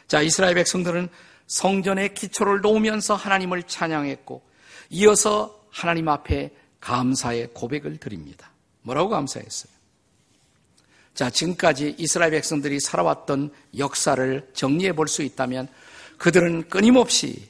자, 0.06 0.22
이스라엘 0.22 0.54
백성들은 0.54 1.10
성전의 1.46 2.14
기초를 2.14 2.62
놓으면서 2.62 3.14
하나님을 3.14 3.64
찬양했고 3.64 4.42
이어서 4.90 5.62
하나님 5.70 6.08
앞에 6.08 6.54
감사의 6.80 7.50
고백을 7.52 7.98
드립니다. 7.98 8.50
뭐라고 8.82 9.10
감사했어요? 9.10 9.72
자, 11.14 11.30
지금까지 11.30 11.96
이스라엘 11.98 12.30
백성들이 12.30 12.78
살아왔던 12.80 13.52
역사를 13.76 14.50
정리해 14.54 14.92
볼 14.92 15.08
수 15.08 15.22
있다면 15.22 15.68
그들은 16.16 16.68
끊임없이 16.68 17.48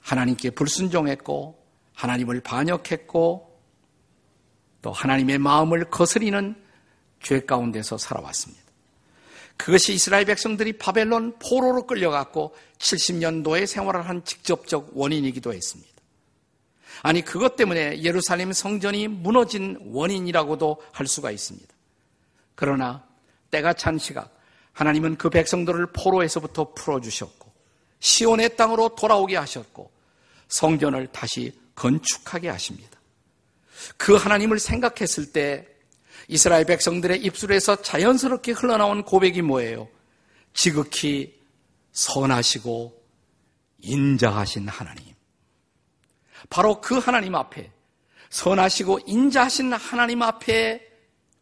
하나님께 0.00 0.50
불순종했고 0.50 1.62
하나님을 1.94 2.40
반역했고 2.40 3.60
또 4.82 4.92
하나님의 4.92 5.38
마음을 5.38 5.84
거스리는 5.90 6.54
죄 7.22 7.40
가운데서 7.40 7.96
살아왔습니다. 7.96 8.62
그것이 9.56 9.94
이스라엘 9.94 10.24
백성들이 10.26 10.74
바벨론 10.74 11.38
포로로 11.38 11.86
끌려갔고 11.86 12.54
70년도의 12.78 13.66
생활을 13.66 14.08
한 14.08 14.24
직접적 14.24 14.90
원인이기도 14.94 15.54
했습니다. 15.54 15.93
아니, 17.02 17.22
그것 17.22 17.56
때문에 17.56 18.02
예루살렘 18.02 18.52
성전이 18.52 19.08
무너진 19.08 19.78
원인이라고도 19.92 20.82
할 20.92 21.06
수가 21.06 21.30
있습니다. 21.30 21.72
그러나 22.54 23.04
때가 23.50 23.72
찬 23.72 23.98
시각, 23.98 24.36
하나님은 24.72 25.16
그 25.16 25.30
백성들을 25.30 25.92
포로에서부터 25.92 26.72
풀어 26.74 27.00
주셨고, 27.00 27.52
시온의 28.00 28.56
땅으로 28.56 28.94
돌아오게 28.94 29.36
하셨고, 29.36 29.90
성전을 30.48 31.08
다시 31.08 31.52
건축하게 31.74 32.48
하십니다. 32.48 33.00
그 33.96 34.14
하나님을 34.14 34.58
생각했을 34.58 35.32
때 35.32 35.66
이스라엘 36.28 36.64
백성들의 36.64 37.22
입술에서 37.22 37.82
자연스럽게 37.82 38.52
흘러나온 38.52 39.02
고백이 39.02 39.42
뭐예요? 39.42 39.88
지극히 40.52 41.38
선하시고 41.92 43.02
인자하신 43.80 44.68
하나님. 44.68 45.13
바로 46.50 46.80
그 46.80 46.98
하나님 46.98 47.34
앞에 47.34 47.70
선하시고 48.30 49.00
인자하신 49.06 49.72
하나님 49.72 50.22
앞에 50.22 50.86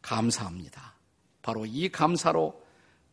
감사합니다. 0.03 0.95
바로 1.41 1.65
이 1.67 1.89
감사로 1.89 2.63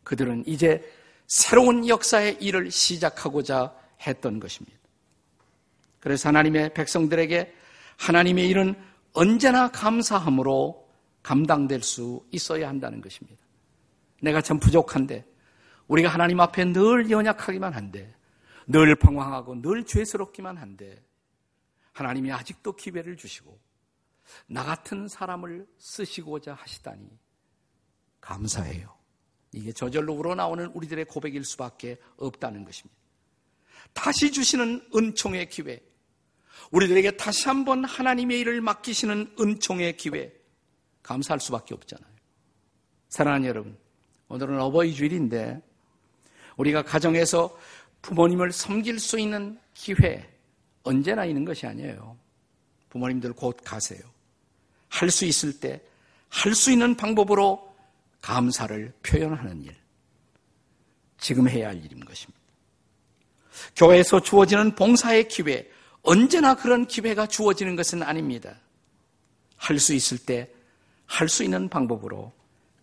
그들은 0.04 0.44
이제 0.46 0.82
새로운 1.26 1.86
역사의 1.86 2.38
일을 2.40 2.70
시작하고자 2.70 3.74
했던 4.06 4.40
것입니다. 4.40 4.78
그래서 6.00 6.28
하나님의 6.28 6.74
백성들에게 6.74 7.54
하나님의 7.98 8.48
일은 8.48 8.74
언제나 9.12 9.70
감사함으로 9.70 10.88
감당될 11.22 11.82
수 11.82 12.24
있어야 12.30 12.68
한다는 12.68 13.00
것입니다. 13.00 13.40
내가 14.22 14.40
참 14.40 14.58
부족한데 14.58 15.24
우리가 15.88 16.08
하나님 16.08 16.40
앞에 16.40 16.72
늘 16.72 17.10
연약하기만 17.10 17.72
한데 17.74 18.14
늘 18.66 18.94
방황하고 18.96 19.60
늘 19.60 19.84
죄스럽기만 19.84 20.56
한데 20.56 21.02
하나님이 21.92 22.32
아직도 22.32 22.76
기회를 22.76 23.16
주시고 23.16 23.58
나 24.46 24.64
같은 24.64 25.08
사람을 25.08 25.66
쓰시고자 25.78 26.54
하시다니 26.54 27.08
감사해요. 28.20 28.94
이게 29.52 29.72
저절로 29.72 30.14
우러나오는 30.14 30.66
우리들의 30.66 31.06
고백일 31.06 31.44
수밖에 31.44 31.98
없다는 32.16 32.64
것입니다. 32.64 33.00
다시 33.92 34.30
주시는 34.30 34.88
은총의 34.94 35.48
기회, 35.48 35.82
우리들에게 36.70 37.16
다시 37.16 37.48
한번 37.48 37.84
하나님의 37.84 38.40
일을 38.40 38.60
맡기시는 38.60 39.34
은총의 39.40 39.96
기회, 39.96 40.32
감사할 41.02 41.40
수밖에 41.40 41.74
없잖아요. 41.74 42.10
사랑하는 43.08 43.48
여러분, 43.48 43.76
오늘은 44.28 44.60
어버이 44.60 44.94
주일인데 44.94 45.60
우리가 46.56 46.82
가정에서 46.82 47.58
부모님을 48.02 48.52
섬길 48.52 49.00
수 49.00 49.18
있는 49.18 49.58
기회 49.74 50.28
언제나 50.82 51.24
있는 51.24 51.44
것이 51.44 51.66
아니에요. 51.66 52.16
부모님들 52.88 53.32
곧 53.32 53.56
가세요. 53.64 54.00
할 54.88 55.10
수 55.10 55.24
있을 55.24 55.58
때 55.60 55.80
할 56.30 56.54
수 56.54 56.70
있는 56.70 56.96
방법으로 56.96 57.74
감사를 58.20 58.92
표현하는 59.02 59.62
일. 59.64 59.76
지금 61.18 61.48
해야 61.48 61.68
할 61.68 61.84
일인 61.84 62.04
것입니다. 62.04 62.40
교회에서 63.76 64.22
주어지는 64.22 64.74
봉사의 64.74 65.28
기회, 65.28 65.68
언제나 66.02 66.54
그런 66.54 66.86
기회가 66.86 67.26
주어지는 67.26 67.76
것은 67.76 68.02
아닙니다. 68.02 68.56
할 69.56 69.78
수 69.78 69.92
있을 69.92 70.18
때 70.18 70.50
할 71.06 71.28
수 71.28 71.42
있는 71.42 71.68
방법으로 71.68 72.32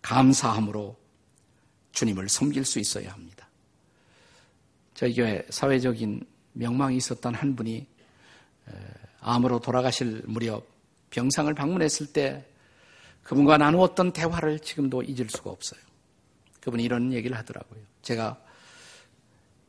감사함으로 0.02 0.96
주님을 1.92 2.28
섬길 2.28 2.64
수 2.64 2.78
있어야 2.78 3.10
합니다. 3.12 3.48
저희 4.94 5.14
교회 5.14 5.44
사회적인 5.48 6.24
명망이 6.58 6.96
있었던 6.96 7.34
한 7.34 7.54
분이 7.56 7.86
암으로 9.20 9.60
돌아가실 9.60 10.22
무렵 10.26 10.66
병상을 11.10 11.52
방문했을 11.54 12.12
때 12.12 12.44
그분과 13.22 13.58
나누었던 13.58 14.12
대화를 14.12 14.58
지금도 14.60 15.02
잊을 15.02 15.28
수가 15.30 15.50
없어요. 15.50 15.80
그분이 16.60 16.82
이런 16.82 17.12
얘기를 17.12 17.36
하더라고요. 17.36 17.80
제가 18.02 18.40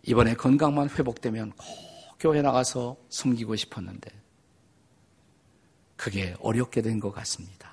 이번에 0.03 0.33
건강만 0.33 0.89
회복되면 0.89 1.51
꼭 1.51 1.65
교회 2.19 2.41
나가서 2.41 2.97
섬기고 3.09 3.55
싶었는데 3.55 4.11
그게 5.95 6.35
어렵게 6.39 6.81
된 6.81 6.99
것 6.99 7.11
같습니다. 7.11 7.69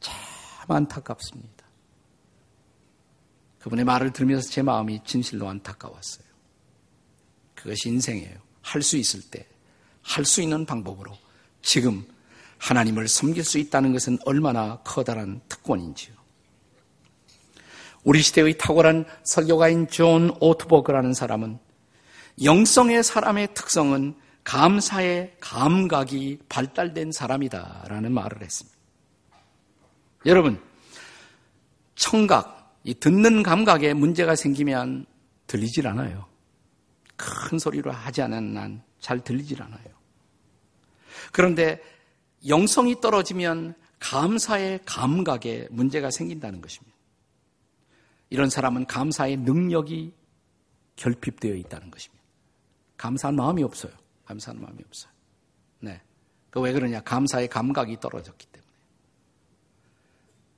참 0.00 0.14
안타깝습니다. 0.68 1.64
그분의 3.60 3.84
말을 3.84 4.12
들으면서 4.12 4.48
제 4.50 4.62
마음이 4.62 5.02
진실로 5.04 5.48
안타까웠어요. 5.48 6.25
그것이 7.56 7.88
인생이에요. 7.88 8.36
할 8.62 8.82
수 8.82 8.96
있을 8.96 9.20
때, 9.30 9.46
할 10.02 10.24
수 10.24 10.40
있는 10.40 10.64
방법으로 10.66 11.16
지금 11.62 12.06
하나님을 12.58 13.08
섬길 13.08 13.44
수 13.44 13.58
있다는 13.58 13.92
것은 13.92 14.18
얼마나 14.24 14.78
커다란 14.84 15.40
특권인지요. 15.48 16.14
우리 18.04 18.22
시대의 18.22 18.56
탁월한 18.56 19.04
설교가인 19.24 19.88
존 19.88 20.36
오트버그라는 20.40 21.12
사람은 21.12 21.58
영성의 22.44 23.02
사람의 23.02 23.54
특성은 23.54 24.14
감사의 24.44 25.36
감각이 25.40 26.38
발달된 26.48 27.10
사람이다라는 27.10 28.12
말을 28.12 28.42
했습니다. 28.42 28.78
여러분, 30.24 30.62
청각, 31.96 32.78
이 32.84 32.94
듣는 32.94 33.42
감각에 33.42 33.92
문제가 33.92 34.36
생기면 34.36 35.06
들리질 35.48 35.88
않아요. 35.88 36.26
큰 37.16 37.58
소리로 37.58 37.90
하지 37.92 38.22
않은 38.22 38.56
한 38.56 38.86
잘 39.06 39.22
들리질 39.22 39.62
않아요. 39.62 39.86
그런데 41.32 41.80
영성이 42.48 43.00
떨어지면 43.00 43.74
감사의 44.00 44.80
감각에 44.84 45.68
문제가 45.70 46.10
생긴다는 46.10 46.60
것입니다. 46.60 46.96
이런 48.30 48.50
사람은 48.50 48.86
감사의 48.86 49.36
능력이 49.36 50.12
결핍되어 50.96 51.54
있다는 51.54 51.92
것입니다. 51.92 52.24
감사한 52.96 53.36
마음이 53.36 53.62
없어요. 53.62 53.92
감사한 54.24 54.60
마음이 54.60 54.82
없어요. 54.84 55.12
네. 55.78 56.00
그 56.50 56.58
왜 56.58 56.72
그러냐? 56.72 57.00
감사의 57.02 57.46
감각이 57.46 58.00
떨어졌기 58.00 58.46
때문에. 58.46 58.72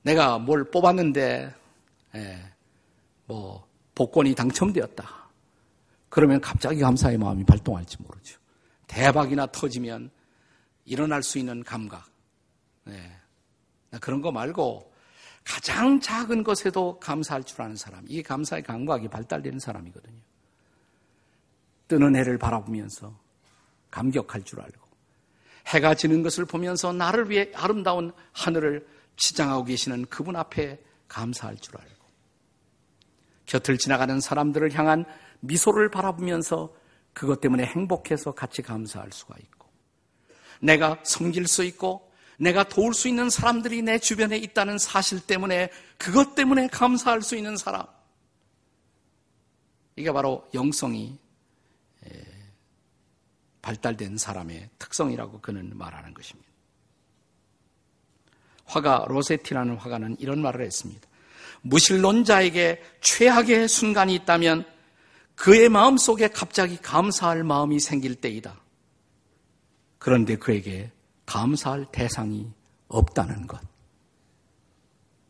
내가 0.01 0.39
뭘 0.39 0.63
뽑았는데, 0.71 1.53
예, 2.15 2.53
뭐, 3.25 3.67
복권이 3.93 4.33
당첨되었다. 4.33 5.28
그러면 6.09 6.41
갑자기 6.41 6.79
감사의 6.79 7.17
마음이 7.17 7.43
발동할지 7.45 7.97
모르죠. 8.01 8.39
대박이나 8.87 9.45
터지면 9.47 10.09
일어날 10.85 11.21
수 11.23 11.37
있는 11.37 11.63
감각. 11.63 12.09
네. 12.85 13.15
그런 14.01 14.21
거 14.21 14.31
말고 14.31 14.91
가장 15.43 15.99
작은 15.99 16.43
것에도 16.43 16.99
감사할 16.99 17.43
줄 17.43 17.61
아는 17.61 17.75
사람. 17.75 18.05
이게 18.07 18.21
감사의 18.21 18.63
감각이 18.63 19.07
발달되는 19.07 19.59
사람이거든요. 19.59 20.19
뜨는 21.87 22.15
해를 22.15 22.37
바라보면서 22.37 23.17
감격할 23.91 24.43
줄 24.43 24.61
알고 24.61 24.87
해가 25.67 25.95
지는 25.95 26.23
것을 26.23 26.45
보면서 26.45 26.93
나를 26.93 27.29
위해 27.29 27.51
아름다운 27.55 28.11
하늘을 28.31 28.87
치장하고 29.17 29.65
계시는 29.65 30.05
그분 30.05 30.35
앞에 30.35 30.79
감사할 31.07 31.57
줄 31.57 31.77
알고 31.77 32.05
곁을 33.45 33.77
지나가는 33.77 34.19
사람들을 34.19 34.77
향한 34.77 35.05
미소를 35.41 35.89
바라보면서 35.89 36.73
그것 37.13 37.41
때문에 37.41 37.65
행복해서 37.65 38.33
같이 38.33 38.61
감사할 38.61 39.11
수가 39.11 39.35
있고 39.39 39.67
내가 40.61 40.99
섬길 41.03 41.47
수 41.47 41.63
있고 41.63 42.09
내가 42.37 42.63
도울 42.63 42.93
수 42.93 43.07
있는 43.07 43.29
사람들이 43.29 43.81
내 43.81 43.99
주변에 43.99 44.37
있다는 44.37 44.77
사실 44.77 45.19
때문에 45.19 45.69
그것 45.97 46.35
때문에 46.35 46.67
감사할 46.67 47.21
수 47.21 47.35
있는 47.35 47.57
사람 47.57 47.85
이게 49.95 50.11
바로 50.11 50.47
영성이 50.53 51.19
발달된 53.61 54.17
사람의 54.17 54.69
특성이라고 54.79 55.41
그는 55.41 55.77
말하는 55.77 56.13
것입니다. 56.13 56.49
화가 58.65 59.05
로세티라는 59.09 59.75
화가는 59.75 60.17
이런 60.19 60.41
말을 60.41 60.65
했습니다. 60.65 61.07
무신론자에게 61.61 62.81
최악의 63.01 63.67
순간이 63.67 64.15
있다면 64.15 64.65
그의 65.39 65.69
마음 65.69 65.95
속에 65.95 66.27
갑자기 66.27 66.75
감사할 66.75 67.45
마음이 67.45 67.79
생길 67.79 68.13
때이다. 68.15 68.59
그런데 69.97 70.35
그에게 70.35 70.91
감사할 71.25 71.85
대상이 71.93 72.51
없다는 72.89 73.47
것. 73.47 73.61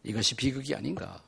이것이 0.02 0.36
비극이 0.36 0.74
아닌가. 0.74 1.22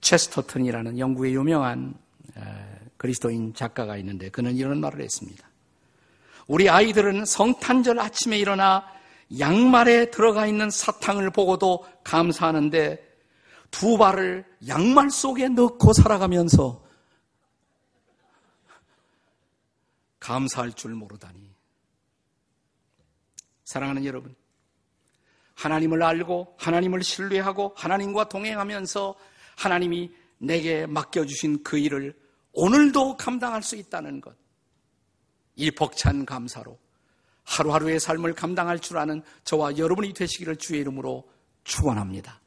체스터턴이라는 0.00 1.00
영국의 1.00 1.34
유명한 1.34 1.94
그리스도인 2.96 3.52
작가가 3.52 3.96
있는데 3.96 4.28
그는 4.28 4.54
이런 4.54 4.78
말을 4.80 5.00
했습니다. 5.00 5.50
우리 6.46 6.70
아이들은 6.70 7.24
성탄절 7.24 7.98
아침에 7.98 8.38
일어나 8.38 8.84
양말에 9.40 10.12
들어가 10.12 10.46
있는 10.46 10.70
사탕을 10.70 11.30
보고도 11.30 11.84
감사하는데 12.04 13.11
두 13.72 13.98
발을 13.98 14.44
양말 14.68 15.10
속에 15.10 15.48
넣고 15.48 15.92
살아가면서 15.94 16.84
감사할 20.20 20.74
줄 20.74 20.94
모르다니. 20.94 21.50
사랑하는 23.64 24.04
여러분, 24.04 24.36
하나님을 25.54 26.00
알고 26.02 26.54
하나님을 26.58 27.02
신뢰하고 27.02 27.72
하나님과 27.76 28.28
동행하면서 28.28 29.16
하나님이 29.56 30.12
내게 30.38 30.86
맡겨주신 30.86 31.64
그 31.64 31.78
일을 31.78 32.14
오늘도 32.52 33.16
감당할 33.16 33.62
수 33.62 33.74
있다는 33.74 34.20
것. 34.20 34.36
이 35.56 35.70
벅찬 35.70 36.26
감사로 36.26 36.78
하루하루의 37.44 37.98
삶을 38.00 38.34
감당할 38.34 38.78
줄 38.78 38.98
아는 38.98 39.22
저와 39.44 39.78
여러분이 39.78 40.12
되시기를 40.12 40.56
주의 40.56 40.82
이름으로 40.82 41.28
축원합니다. 41.64 42.41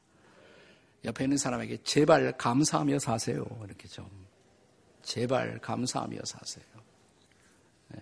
옆에 1.06 1.24
있는 1.24 1.38
사람에게 1.38 1.78
제발 1.84 2.36
감사하며 2.36 2.98
사세요. 2.98 3.46
이렇게 3.64 3.88
좀 3.88 4.08
제발 5.02 5.58
감사하며 5.60 6.18
사세요. 6.24 6.64
네. 7.88 8.00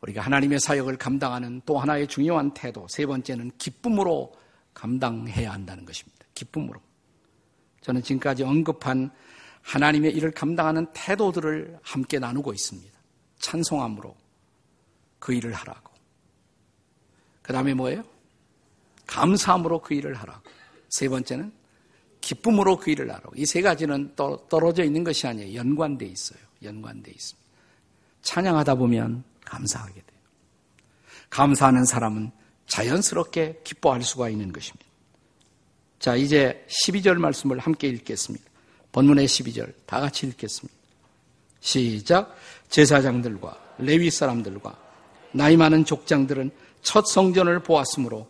우리가 0.00 0.22
하나님의 0.22 0.60
사역을 0.60 0.96
감당하는 0.96 1.60
또 1.66 1.78
하나의 1.78 2.06
중요한 2.06 2.54
태도, 2.54 2.86
세 2.88 3.06
번째는 3.06 3.50
기쁨으로 3.58 4.32
감당해야 4.72 5.52
한다는 5.52 5.84
것입니다. 5.84 6.24
기쁨으로. 6.34 6.80
저는 7.80 8.02
지금까지 8.02 8.44
언급한 8.44 9.10
하나님의 9.62 10.12
일을 10.12 10.30
감당하는 10.30 10.86
태도들을 10.92 11.78
함께 11.82 12.18
나누고 12.18 12.52
있습니다. 12.52 12.96
찬송함으로 13.38 14.16
그 15.18 15.32
일을 15.32 15.52
하라고. 15.54 15.92
그 17.42 17.52
다음에 17.52 17.74
뭐예요? 17.74 18.13
감사함으로 19.06 19.80
그 19.80 19.94
일을 19.94 20.14
하라고. 20.14 20.42
세 20.88 21.08
번째는 21.08 21.52
기쁨으로 22.20 22.78
그 22.78 22.90
일을 22.90 23.10
하라고. 23.10 23.32
이 23.36 23.44
세 23.44 23.60
가지는 23.62 24.14
떨어져 24.16 24.84
있는 24.84 25.04
것이 25.04 25.26
아니에요. 25.26 25.54
연관돼 25.58 26.06
있어요. 26.06 26.38
연관돼 26.62 27.10
있습니다. 27.10 27.44
찬양하다 28.22 28.74
보면 28.76 29.24
감사하게 29.44 29.92
돼요. 29.92 30.20
감사하는 31.30 31.84
사람은 31.84 32.30
자연스럽게 32.66 33.60
기뻐할 33.64 34.02
수가 34.02 34.30
있는 34.30 34.52
것입니다. 34.52 34.86
자, 35.98 36.16
이제 36.16 36.66
12절 36.68 37.16
말씀을 37.16 37.58
함께 37.58 37.88
읽겠습니다. 37.88 38.44
본문의 38.92 39.26
12절 39.26 39.72
다 39.86 40.00
같이 40.00 40.26
읽겠습니다. 40.26 40.74
시작. 41.60 42.36
제사장들과 42.68 43.74
레위 43.78 44.10
사람들과 44.10 44.78
나이 45.32 45.56
많은 45.56 45.84
족장들은 45.84 46.50
첫 46.82 47.06
성전을 47.06 47.62
보았으므로 47.62 48.28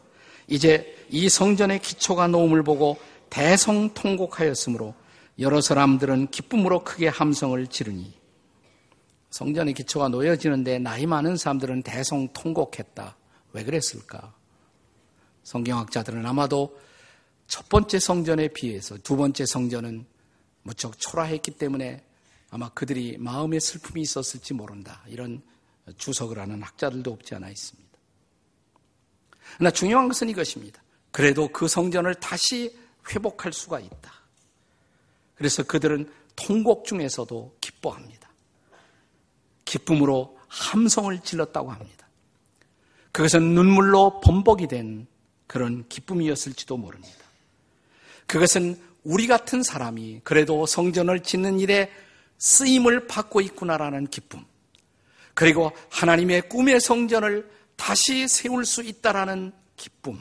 이제 0.48 0.96
이 1.10 1.28
성전의 1.28 1.80
기초가 1.80 2.28
놓음을 2.28 2.62
보고 2.62 2.98
대성통곡하였으므로 3.30 4.94
여러 5.38 5.60
사람들은 5.60 6.28
기쁨으로 6.28 6.84
크게 6.84 7.08
함성을 7.08 7.66
지르니 7.66 8.12
성전의 9.30 9.74
기초가 9.74 10.08
놓여지는데 10.08 10.78
나이 10.78 11.06
많은 11.06 11.36
사람들은 11.36 11.82
대성통곡했다. 11.82 13.16
왜 13.52 13.64
그랬을까? 13.64 14.32
성경학자들은 15.42 16.24
아마도 16.24 16.78
첫 17.46 17.68
번째 17.68 17.98
성전에 17.98 18.48
비해서 18.48 18.96
두 18.98 19.16
번째 19.16 19.44
성전은 19.44 20.06
무척 20.62 20.98
초라했기 20.98 21.52
때문에 21.52 22.04
아마 22.50 22.68
그들이 22.68 23.16
마음의 23.18 23.60
슬픔이 23.60 24.02
있었을지 24.02 24.54
모른다. 24.54 25.02
이런 25.08 25.42
주석을 25.98 26.38
하는 26.38 26.62
학자들도 26.62 27.10
없지 27.10 27.34
않아 27.34 27.50
있습니다. 27.50 27.83
그러나 29.56 29.70
중요한 29.70 30.08
것은 30.08 30.28
이것입니다. 30.28 30.82
그래도 31.10 31.48
그 31.48 31.68
성전을 31.68 32.14
다시 32.16 32.76
회복할 33.10 33.52
수가 33.52 33.80
있다. 33.80 34.12
그래서 35.36 35.62
그들은 35.62 36.10
통곡 36.36 36.84
중에서도 36.84 37.56
기뻐합니다. 37.60 38.28
기쁨으로 39.64 40.38
함성을 40.48 41.18
질렀다고 41.20 41.70
합니다. 41.70 42.08
그것은 43.12 43.54
눈물로 43.54 44.20
범벅이 44.20 44.66
된 44.66 45.06
그런 45.46 45.86
기쁨이었을지도 45.88 46.76
모릅니다. 46.76 47.24
그것은 48.26 48.80
우리 49.04 49.26
같은 49.26 49.62
사람이 49.62 50.22
그래도 50.24 50.66
성전을 50.66 51.20
짓는 51.20 51.60
일에 51.60 51.92
쓰임을 52.38 53.06
받고 53.06 53.40
있구나라는 53.40 54.08
기쁨. 54.08 54.44
그리고 55.34 55.72
하나님의 55.90 56.48
꿈의 56.48 56.80
성전을 56.80 57.48
다시 57.76 58.28
세울 58.28 58.64
수 58.64 58.82
있다라는 58.82 59.52
기쁨. 59.76 60.20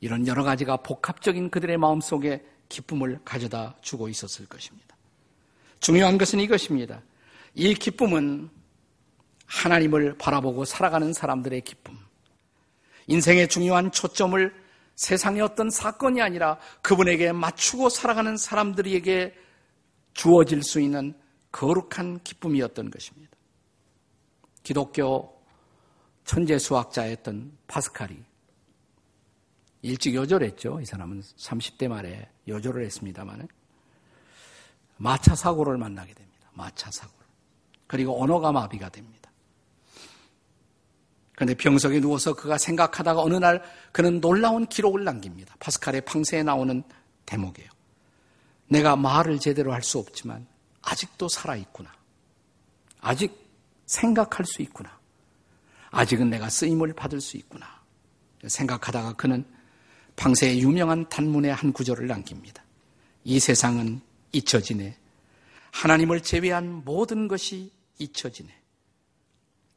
이런 0.00 0.26
여러 0.26 0.44
가지가 0.44 0.78
복합적인 0.78 1.50
그들의 1.50 1.76
마음 1.78 2.00
속에 2.00 2.44
기쁨을 2.68 3.20
가져다 3.24 3.76
주고 3.80 4.08
있었을 4.08 4.46
것입니다. 4.46 4.96
중요한 5.80 6.18
것은 6.18 6.40
이것입니다. 6.40 7.02
이 7.54 7.74
기쁨은 7.74 8.50
하나님을 9.46 10.18
바라보고 10.18 10.64
살아가는 10.64 11.12
사람들의 11.12 11.60
기쁨. 11.62 11.96
인생의 13.06 13.48
중요한 13.48 13.92
초점을 13.92 14.66
세상의 14.96 15.42
어떤 15.42 15.70
사건이 15.70 16.20
아니라 16.20 16.58
그분에게 16.82 17.32
맞추고 17.32 17.88
살아가는 17.88 18.36
사람들에게 18.36 19.34
주어질 20.14 20.62
수 20.62 20.80
있는 20.80 21.14
거룩한 21.52 22.20
기쁨이었던 22.24 22.90
것입니다. 22.90 23.36
기독교 24.62 25.35
천재 26.26 26.58
수학자였던 26.58 27.56
파스칼이 27.68 28.22
일찍 29.82 30.14
요절했죠. 30.14 30.80
이 30.80 30.84
사람은 30.84 31.22
30대 31.22 31.86
말에 31.88 32.28
요절을 32.48 32.84
했습니다만 32.84 33.46
마차 34.96 35.34
사고를 35.34 35.78
만나게 35.78 36.12
됩니다. 36.12 36.50
마차 36.52 36.90
사고를. 36.90 37.24
그리고 37.86 38.20
언어가 38.20 38.50
마비가 38.50 38.88
됩니다. 38.88 39.30
그런데 41.36 41.54
병석에 41.54 42.00
누워서 42.00 42.34
그가 42.34 42.58
생각하다가 42.58 43.20
어느 43.20 43.36
날 43.36 43.62
그는 43.92 44.20
놀라운 44.20 44.66
기록을 44.66 45.04
남깁니다. 45.04 45.54
파스칼의 45.60 46.00
팡세에 46.00 46.42
나오는 46.42 46.82
대목이에요. 47.26 47.70
내가 48.68 48.96
말을 48.96 49.38
제대로 49.38 49.72
할 49.72 49.82
수 49.82 49.98
없지만 49.98 50.46
아직도 50.82 51.28
살아있구나. 51.28 51.92
아직 53.00 53.38
생각할 53.86 54.44
수 54.46 54.62
있구나. 54.62 54.95
아직은 55.90 56.30
내가 56.30 56.48
쓰임을 56.48 56.92
받을 56.94 57.20
수 57.20 57.36
있구나. 57.36 57.66
생각하다가 58.46 59.14
그는 59.14 59.44
방세의 60.16 60.60
유명한 60.60 61.08
단문의 61.08 61.52
한 61.54 61.72
구절을 61.72 62.06
남깁니다. 62.06 62.64
이 63.24 63.38
세상은 63.38 64.00
잊혀지네. 64.32 64.96
하나님을 65.72 66.22
제외한 66.22 66.84
모든 66.84 67.28
것이 67.28 67.70
잊혀지네. 67.98 68.48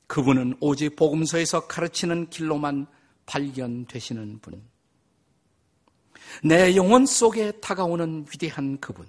그분은 0.07 0.57
오직 0.59 0.95
복음서에서 0.95 1.67
가르치는 1.67 2.29
길로만 2.29 2.87
발견되시는 3.25 4.39
분. 4.39 4.61
내 6.43 6.75
영혼 6.75 7.05
속에 7.05 7.51
다가오는 7.59 8.25
위대한 8.31 8.79
그분. 8.79 9.05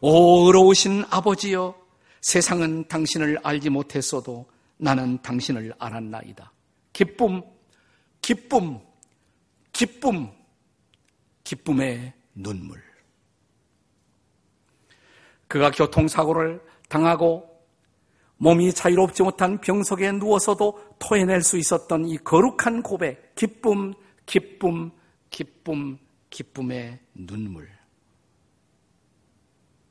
오, 0.00 0.46
의로우신 0.46 1.04
아버지여, 1.10 1.74
세상은 2.20 2.88
당신을 2.88 3.38
알지 3.42 3.70
못했어도 3.70 4.46
나는 4.76 5.20
당신을 5.22 5.74
알았나이다. 5.78 6.52
기쁨, 6.92 7.42
기쁨, 8.20 8.80
기쁨, 9.72 10.30
기쁨의 11.44 12.12
눈물. 12.34 12.82
그가 15.46 15.70
교통사고를 15.70 16.62
당하고 16.88 17.54
몸이 18.38 18.72
자유롭지 18.72 19.22
못한 19.22 19.60
병석에 19.60 20.12
누워서도 20.12 20.96
토해낼 20.98 21.42
수 21.42 21.56
있었던 21.56 22.06
이 22.08 22.16
거룩한 22.18 22.82
고백, 22.82 23.34
기쁨, 23.34 23.94
기쁨, 24.26 24.90
기쁨, 25.30 25.98
기쁨의 26.30 26.98
눈물. 27.14 27.70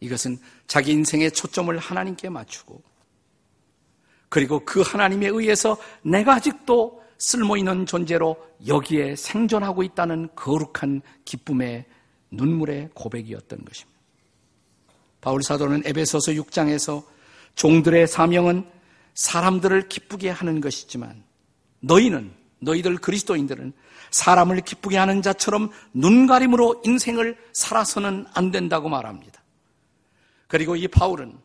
이것은 0.01 0.37
자기 0.67 0.91
인생의 0.91 1.31
초점을 1.31 1.75
하나님께 1.77 2.29
맞추고 2.29 2.83
그리고 4.33 4.61
그 4.65 4.81
하나님에 4.81 5.27
의해서 5.27 5.77
내가 6.01 6.33
아직도 6.33 7.03
쓸모 7.19 7.55
있는 7.55 7.85
존재로 7.85 8.35
여기에 8.65 9.15
생존하고 9.15 9.83
있다는 9.83 10.29
거룩한 10.35 11.03
기쁨의 11.23 11.85
눈물의 12.31 12.89
고백이었던 12.95 13.63
것입니다. 13.63 13.99
바울 15.21 15.43
사도는 15.43 15.83
에베소서 15.85 16.31
6장에서 16.31 17.03
종들의 17.53 18.07
사명은 18.07 18.65
사람들을 19.13 19.87
기쁘게 19.87 20.31
하는 20.31 20.61
것이지만 20.61 21.23
너희는 21.81 22.33
너희들 22.57 22.97
그리스도인들은 22.97 23.71
사람을 24.09 24.61
기쁘게 24.61 24.97
하는 24.97 25.21
자처럼 25.21 25.69
눈가림으로 25.93 26.81
인생을 26.83 27.37
살아서는 27.53 28.25
안 28.33 28.49
된다고 28.49 28.89
말합니다. 28.89 29.43
그리고 30.47 30.75
이 30.75 30.87
바울은 30.87 31.37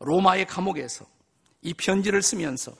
로마의 0.00 0.48
감옥에서 0.48 1.06
이 1.66 1.74
편지를 1.74 2.22
쓰면서 2.22 2.72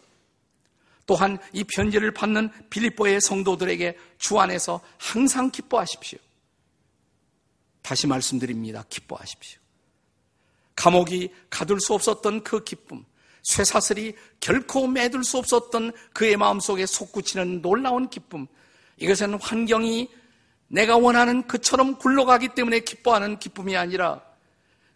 또한 1.07 1.39
이 1.53 1.65
편지를 1.65 2.13
받는 2.13 2.51
빌립보의 2.71 3.21
성도들에게 3.21 3.99
주 4.19 4.39
안에서 4.39 4.81
항상 4.97 5.51
기뻐하십시오. 5.51 6.19
다시 7.83 8.07
말씀드립니다. 8.07 8.85
기뻐하십시오. 8.89 9.61
감옥이 10.77 11.31
가둘 11.51 11.81
수 11.81 11.95
없었던 11.95 12.45
그 12.45 12.63
기쁨, 12.63 13.05
쇠사슬이 13.43 14.15
결코 14.41 14.87
매둘 14.87 15.25
수 15.25 15.39
없었던 15.39 15.93
그의 16.13 16.37
마음속에 16.37 16.87
솟구치는 16.87 17.63
놀라운 17.63 18.09
기쁨, 18.09 18.47
이것은 18.99 19.35
환경이 19.35 20.11
내가 20.69 20.97
원하는 20.97 21.47
그처럼 21.47 21.99
굴러가기 21.99 22.51
때문에 22.55 22.81
기뻐하는 22.81 23.39
기쁨이 23.39 23.77
아니라 23.77 24.21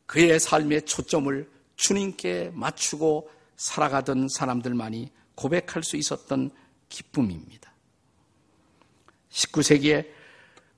그의 0.06 0.38
삶의 0.40 0.86
초점을 0.86 1.48
주님께 1.76 2.50
맞추고 2.54 3.30
살아가던 3.60 4.28
사람들만이 4.30 5.10
고백할 5.34 5.82
수 5.82 5.98
있었던 5.98 6.50
기쁨입니다. 6.88 7.70
19세기에 9.30 10.08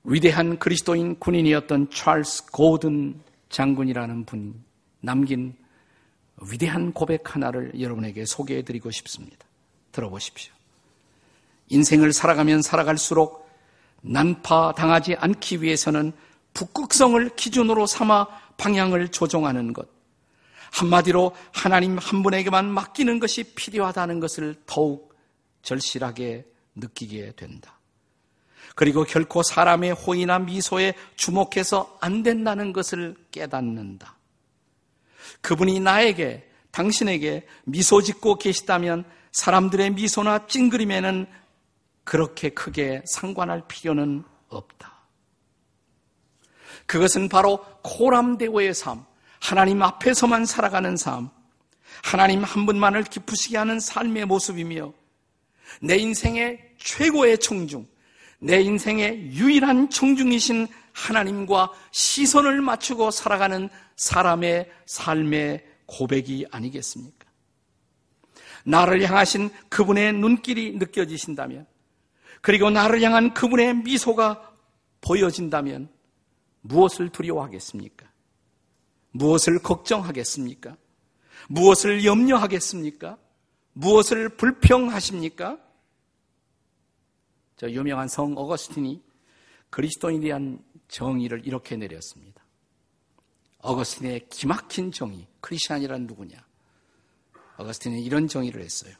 위대한 0.03 0.59
그리스도인 0.59 1.17
군인이었던 1.17 1.91
찰스 1.91 2.51
고든 2.51 3.21
장군이라는 3.47 4.25
분이 4.25 4.53
남긴 4.99 5.55
위대한 6.41 6.91
고백 6.91 7.33
하나를 7.33 7.79
여러분에게 7.79 8.25
소개해 8.25 8.63
드리고 8.63 8.91
싶습니다. 8.91 9.45
들어보십시오. 9.93 10.53
인생을 11.69 12.11
살아가면 12.11 12.61
살아갈수록 12.61 13.49
난파 14.01 14.73
당하지 14.75 15.15
않기 15.15 15.61
위해서는 15.61 16.11
북극성을 16.53 17.35
기준으로 17.37 17.85
삼아 17.85 18.27
방향을 18.57 19.07
조종하는 19.07 19.71
것. 19.71 19.87
한마디로 20.73 21.35
하나님 21.51 21.99
한 21.99 22.23
분에게만 22.23 22.65
맡기는 22.71 23.19
것이 23.19 23.43
필요하다는 23.43 24.19
것을 24.19 24.55
더욱 24.65 25.15
절실하게 25.61 26.47
느끼게 26.75 27.33
된다. 27.35 27.79
그리고 28.75 29.03
결코 29.03 29.43
사람의 29.43 29.91
호의나 29.91 30.39
미소에 30.39 30.95
주목해서 31.15 31.99
안 32.01 32.23
된다는 32.23 32.73
것을 32.73 33.15
깨닫는다. 33.29 34.17
그분이 35.41 35.79
나에게, 35.79 36.49
당신에게 36.71 37.45
미소 37.65 38.01
짓고 38.01 38.39
계시다면 38.39 39.05
사람들의 39.31 39.91
미소나 39.91 40.47
찡그림에는 40.47 41.27
그렇게 42.03 42.49
크게 42.49 43.03
상관할 43.05 43.63
필요는 43.67 44.23
없다. 44.49 44.91
그것은 46.87 47.29
바로 47.29 47.63
코람대오의 47.83 48.73
삶, 48.73 49.05
하나님 49.43 49.81
앞에서만 49.81 50.45
살아가는 50.45 50.95
삶, 50.95 51.29
하나님 52.01 52.45
한 52.45 52.65
분만을 52.65 53.03
기쁘시게 53.03 53.57
하는 53.57 53.77
삶의 53.77 54.25
모습이며 54.25 54.93
내 55.81 55.97
인생의 55.97 56.75
최고의 56.77 57.39
청중, 57.39 57.85
내 58.39 58.61
인생의 58.61 59.33
유일한 59.33 59.89
청중이신 59.89 60.69
하나님과 60.93 61.73
시선을 61.91 62.61
맞추고 62.61 63.11
살아가는 63.11 63.67
사람의 63.97 64.71
삶의 64.85 65.65
고백이 65.87 66.45
아니겠습니까? 66.49 67.27
나를 68.63 69.03
향하신 69.03 69.49
그분의 69.67 70.13
눈길이 70.13 70.77
느껴지신다면, 70.77 71.67
그리고 72.39 72.69
나를 72.69 73.01
향한 73.01 73.33
그분의 73.33 73.75
미소가 73.75 74.53
보여진다면, 75.01 75.89
무엇을 76.61 77.09
두려워하겠습니까? 77.09 78.12
무엇을 79.13 79.59
걱정하겠습니까? 79.59 80.75
무엇을 81.47 82.03
염려하겠습니까? 82.05 83.17
무엇을 83.73 84.29
불평하십니까? 84.29 85.59
저 87.57 87.69
유명한 87.69 88.07
성 88.07 88.35
어거스틴이 88.35 89.01
그리스도인에 89.69 90.27
대한 90.27 90.63
정의를 90.87 91.47
이렇게 91.47 91.75
내렸습니다. 91.75 92.43
어거스틴의 93.59 94.27
기막힌 94.29 94.91
정의, 94.91 95.27
크리스천이란 95.41 96.05
누구냐? 96.05 96.45
어거스틴은 97.57 97.99
이런 97.99 98.27
정의를 98.27 98.61
했어요. 98.61 98.95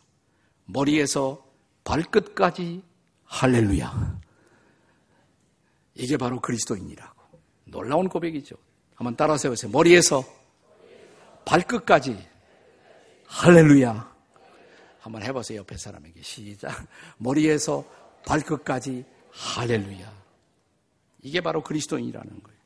머리에서 0.66 1.46
발끝까지 1.84 2.84
할렐루야. 3.26 4.22
이게 5.96 6.18
바로 6.18 6.40
그리스도인이라고. 6.40 7.24
놀라운 7.66 8.08
고백이죠. 8.08 8.56
한번 9.04 9.18
따라 9.18 9.36
세우세요. 9.36 9.70
머리에서 9.70 10.24
발끝까지 11.44 12.26
할렐루야. 13.28 14.14
한번 15.02 15.24
해보세요. 15.24 15.60
옆에 15.60 15.76
사람에게. 15.76 16.22
시작. 16.22 16.88
머리에서 17.18 17.84
발끝까지 18.26 19.04
할렐루야. 19.30 20.10
이게 21.22 21.42
바로 21.42 21.62
그리스도인이라는 21.62 22.30
거예요. 22.44 22.60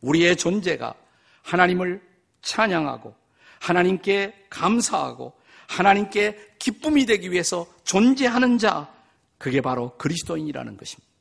우리의 0.00 0.36
존재가 0.36 0.94
하나님을 1.42 2.00
찬양하고 2.40 3.14
하나님께 3.60 4.46
감사하고 4.48 5.34
하나님께 5.68 6.54
기쁨이 6.58 7.04
되기 7.04 7.30
위해서 7.30 7.66
존재하는 7.84 8.56
자, 8.56 8.90
그게 9.36 9.60
바로 9.60 9.94
그리스도인이라는 9.98 10.78
것입니다. 10.78 11.11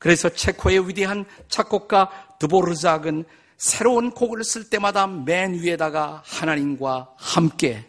그래서 0.00 0.30
체코의 0.30 0.88
위대한 0.88 1.26
작곡가 1.48 2.10
드보르작은 2.40 3.26
새로운 3.58 4.10
곡을 4.10 4.42
쓸 4.42 4.68
때마다 4.70 5.06
맨 5.06 5.52
위에다가 5.52 6.22
하나님과 6.24 7.14
함께 7.18 7.86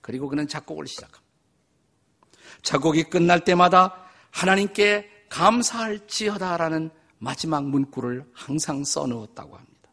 그리고 0.00 0.28
그는 0.28 0.48
작곡을 0.48 0.88
시작합니다. 0.88 1.22
작곡이 2.62 3.04
끝날 3.04 3.44
때마다 3.44 3.94
하나님께 4.32 5.08
감사할지어다라는 5.28 6.90
마지막 7.18 7.64
문구를 7.64 8.24
항상 8.34 8.82
써놓았다고 8.82 9.56
합니다. 9.56 9.90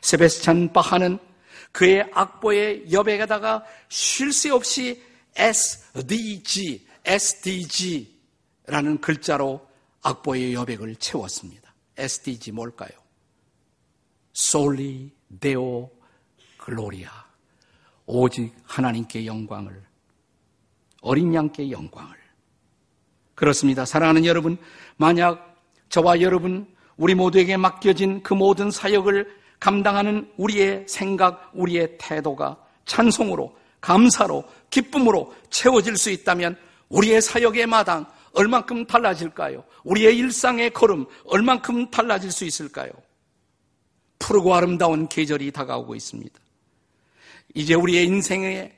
세베스찬 0.00 0.72
바하는 0.72 1.18
그의 1.72 2.08
악보의 2.14 2.90
여백에다가 2.90 3.62
쉴 3.90 4.32
새 4.32 4.48
없이 4.50 5.02
SDG, 5.36 6.88
SDG라는 7.04 9.02
글자로 9.02 9.69
악보의 10.02 10.54
여백을 10.54 10.96
채웠습니다. 10.96 11.74
SDG 11.96 12.52
뭘까요? 12.52 12.90
솔리 14.32 15.12
데오 15.38 15.90
글로리아. 16.56 17.10
오직 18.06 18.52
하나님께 18.64 19.26
영광을, 19.26 19.82
어린 21.00 21.32
양께 21.32 21.70
영광을. 21.70 22.16
그렇습니다. 23.34 23.84
사랑하는 23.84 24.24
여러분, 24.24 24.58
만약 24.96 25.56
저와 25.88 26.20
여러분, 26.20 26.66
우리 26.96 27.14
모두에게 27.14 27.56
맡겨진 27.56 28.22
그 28.22 28.34
모든 28.34 28.70
사역을 28.70 29.40
감당하는 29.60 30.30
우리의 30.36 30.86
생각, 30.88 31.50
우리의 31.54 31.96
태도가 31.98 32.58
찬송으로, 32.84 33.56
감사로, 33.80 34.44
기쁨으로 34.70 35.34
채워질 35.50 35.96
수 35.96 36.10
있다면 36.10 36.58
우리의 36.88 37.22
사역의 37.22 37.66
마당 37.66 38.06
얼만큼 38.32 38.86
달라질까요? 38.86 39.64
우리의 39.84 40.16
일상의 40.16 40.70
걸음 40.70 41.06
얼만큼 41.24 41.90
달라질 41.90 42.30
수 42.30 42.44
있을까요? 42.44 42.90
푸르고 44.18 44.54
아름다운 44.54 45.08
계절이 45.08 45.50
다가오고 45.50 45.94
있습니다. 45.94 46.38
이제 47.54 47.74
우리의 47.74 48.06
인생의 48.06 48.72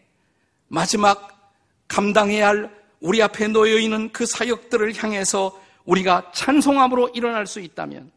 마지막 0.68 1.52
감당해야 1.88 2.48
할 2.48 2.82
우리 3.00 3.20
앞에 3.20 3.48
놓여 3.48 3.78
있는 3.78 4.10
그 4.12 4.24
사역들을 4.24 4.94
향해서 4.96 5.60
우리가 5.84 6.30
찬송함으로 6.32 7.10
일어날 7.10 7.46
수 7.46 7.60
있다면, 7.60 8.10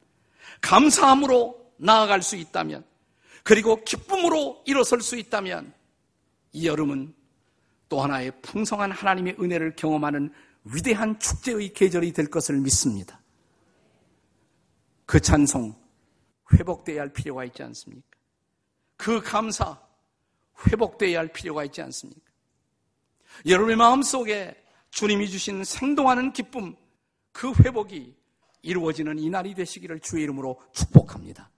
감사함으로 0.61 1.59
나아갈 1.77 2.21
수 2.21 2.35
있다면, 2.35 2.85
그리고 3.43 3.83
기쁨으로 3.83 4.61
일어설 4.65 5.01
수 5.01 5.17
있다면, 5.17 5.73
이 6.53 6.67
여름은 6.67 7.13
또 7.89 8.01
하나의 8.01 8.31
풍성한 8.41 8.91
하나님의 8.91 9.35
은혜를 9.39 9.75
경험하는 9.75 10.31
위대한 10.65 11.19
축제의 11.19 11.73
계절이 11.73 12.13
될 12.13 12.27
것을 12.27 12.59
믿습니다. 12.59 13.21
그 15.05 15.19
찬송 15.19 15.75
회복되어야 16.53 17.01
할 17.01 17.13
필요가 17.13 17.45
있지 17.45 17.63
않습니까? 17.63 18.07
그 18.97 19.21
감사 19.21 19.79
회복되어야 20.67 21.19
할 21.19 21.27
필요가 21.27 21.63
있지 21.65 21.81
않습니까? 21.81 22.21
여러분의 23.45 23.75
마음속에 23.75 24.55
주님이 24.91 25.29
주신 25.29 25.63
생동하는 25.63 26.31
기쁨, 26.33 26.75
그 27.31 27.53
회복이 27.63 28.15
이루어지는 28.61 29.19
이 29.19 29.29
날이 29.29 29.53
되시기를 29.53 29.99
주의 29.99 30.23
이름으로 30.23 30.59
축복합니다. 30.71 31.51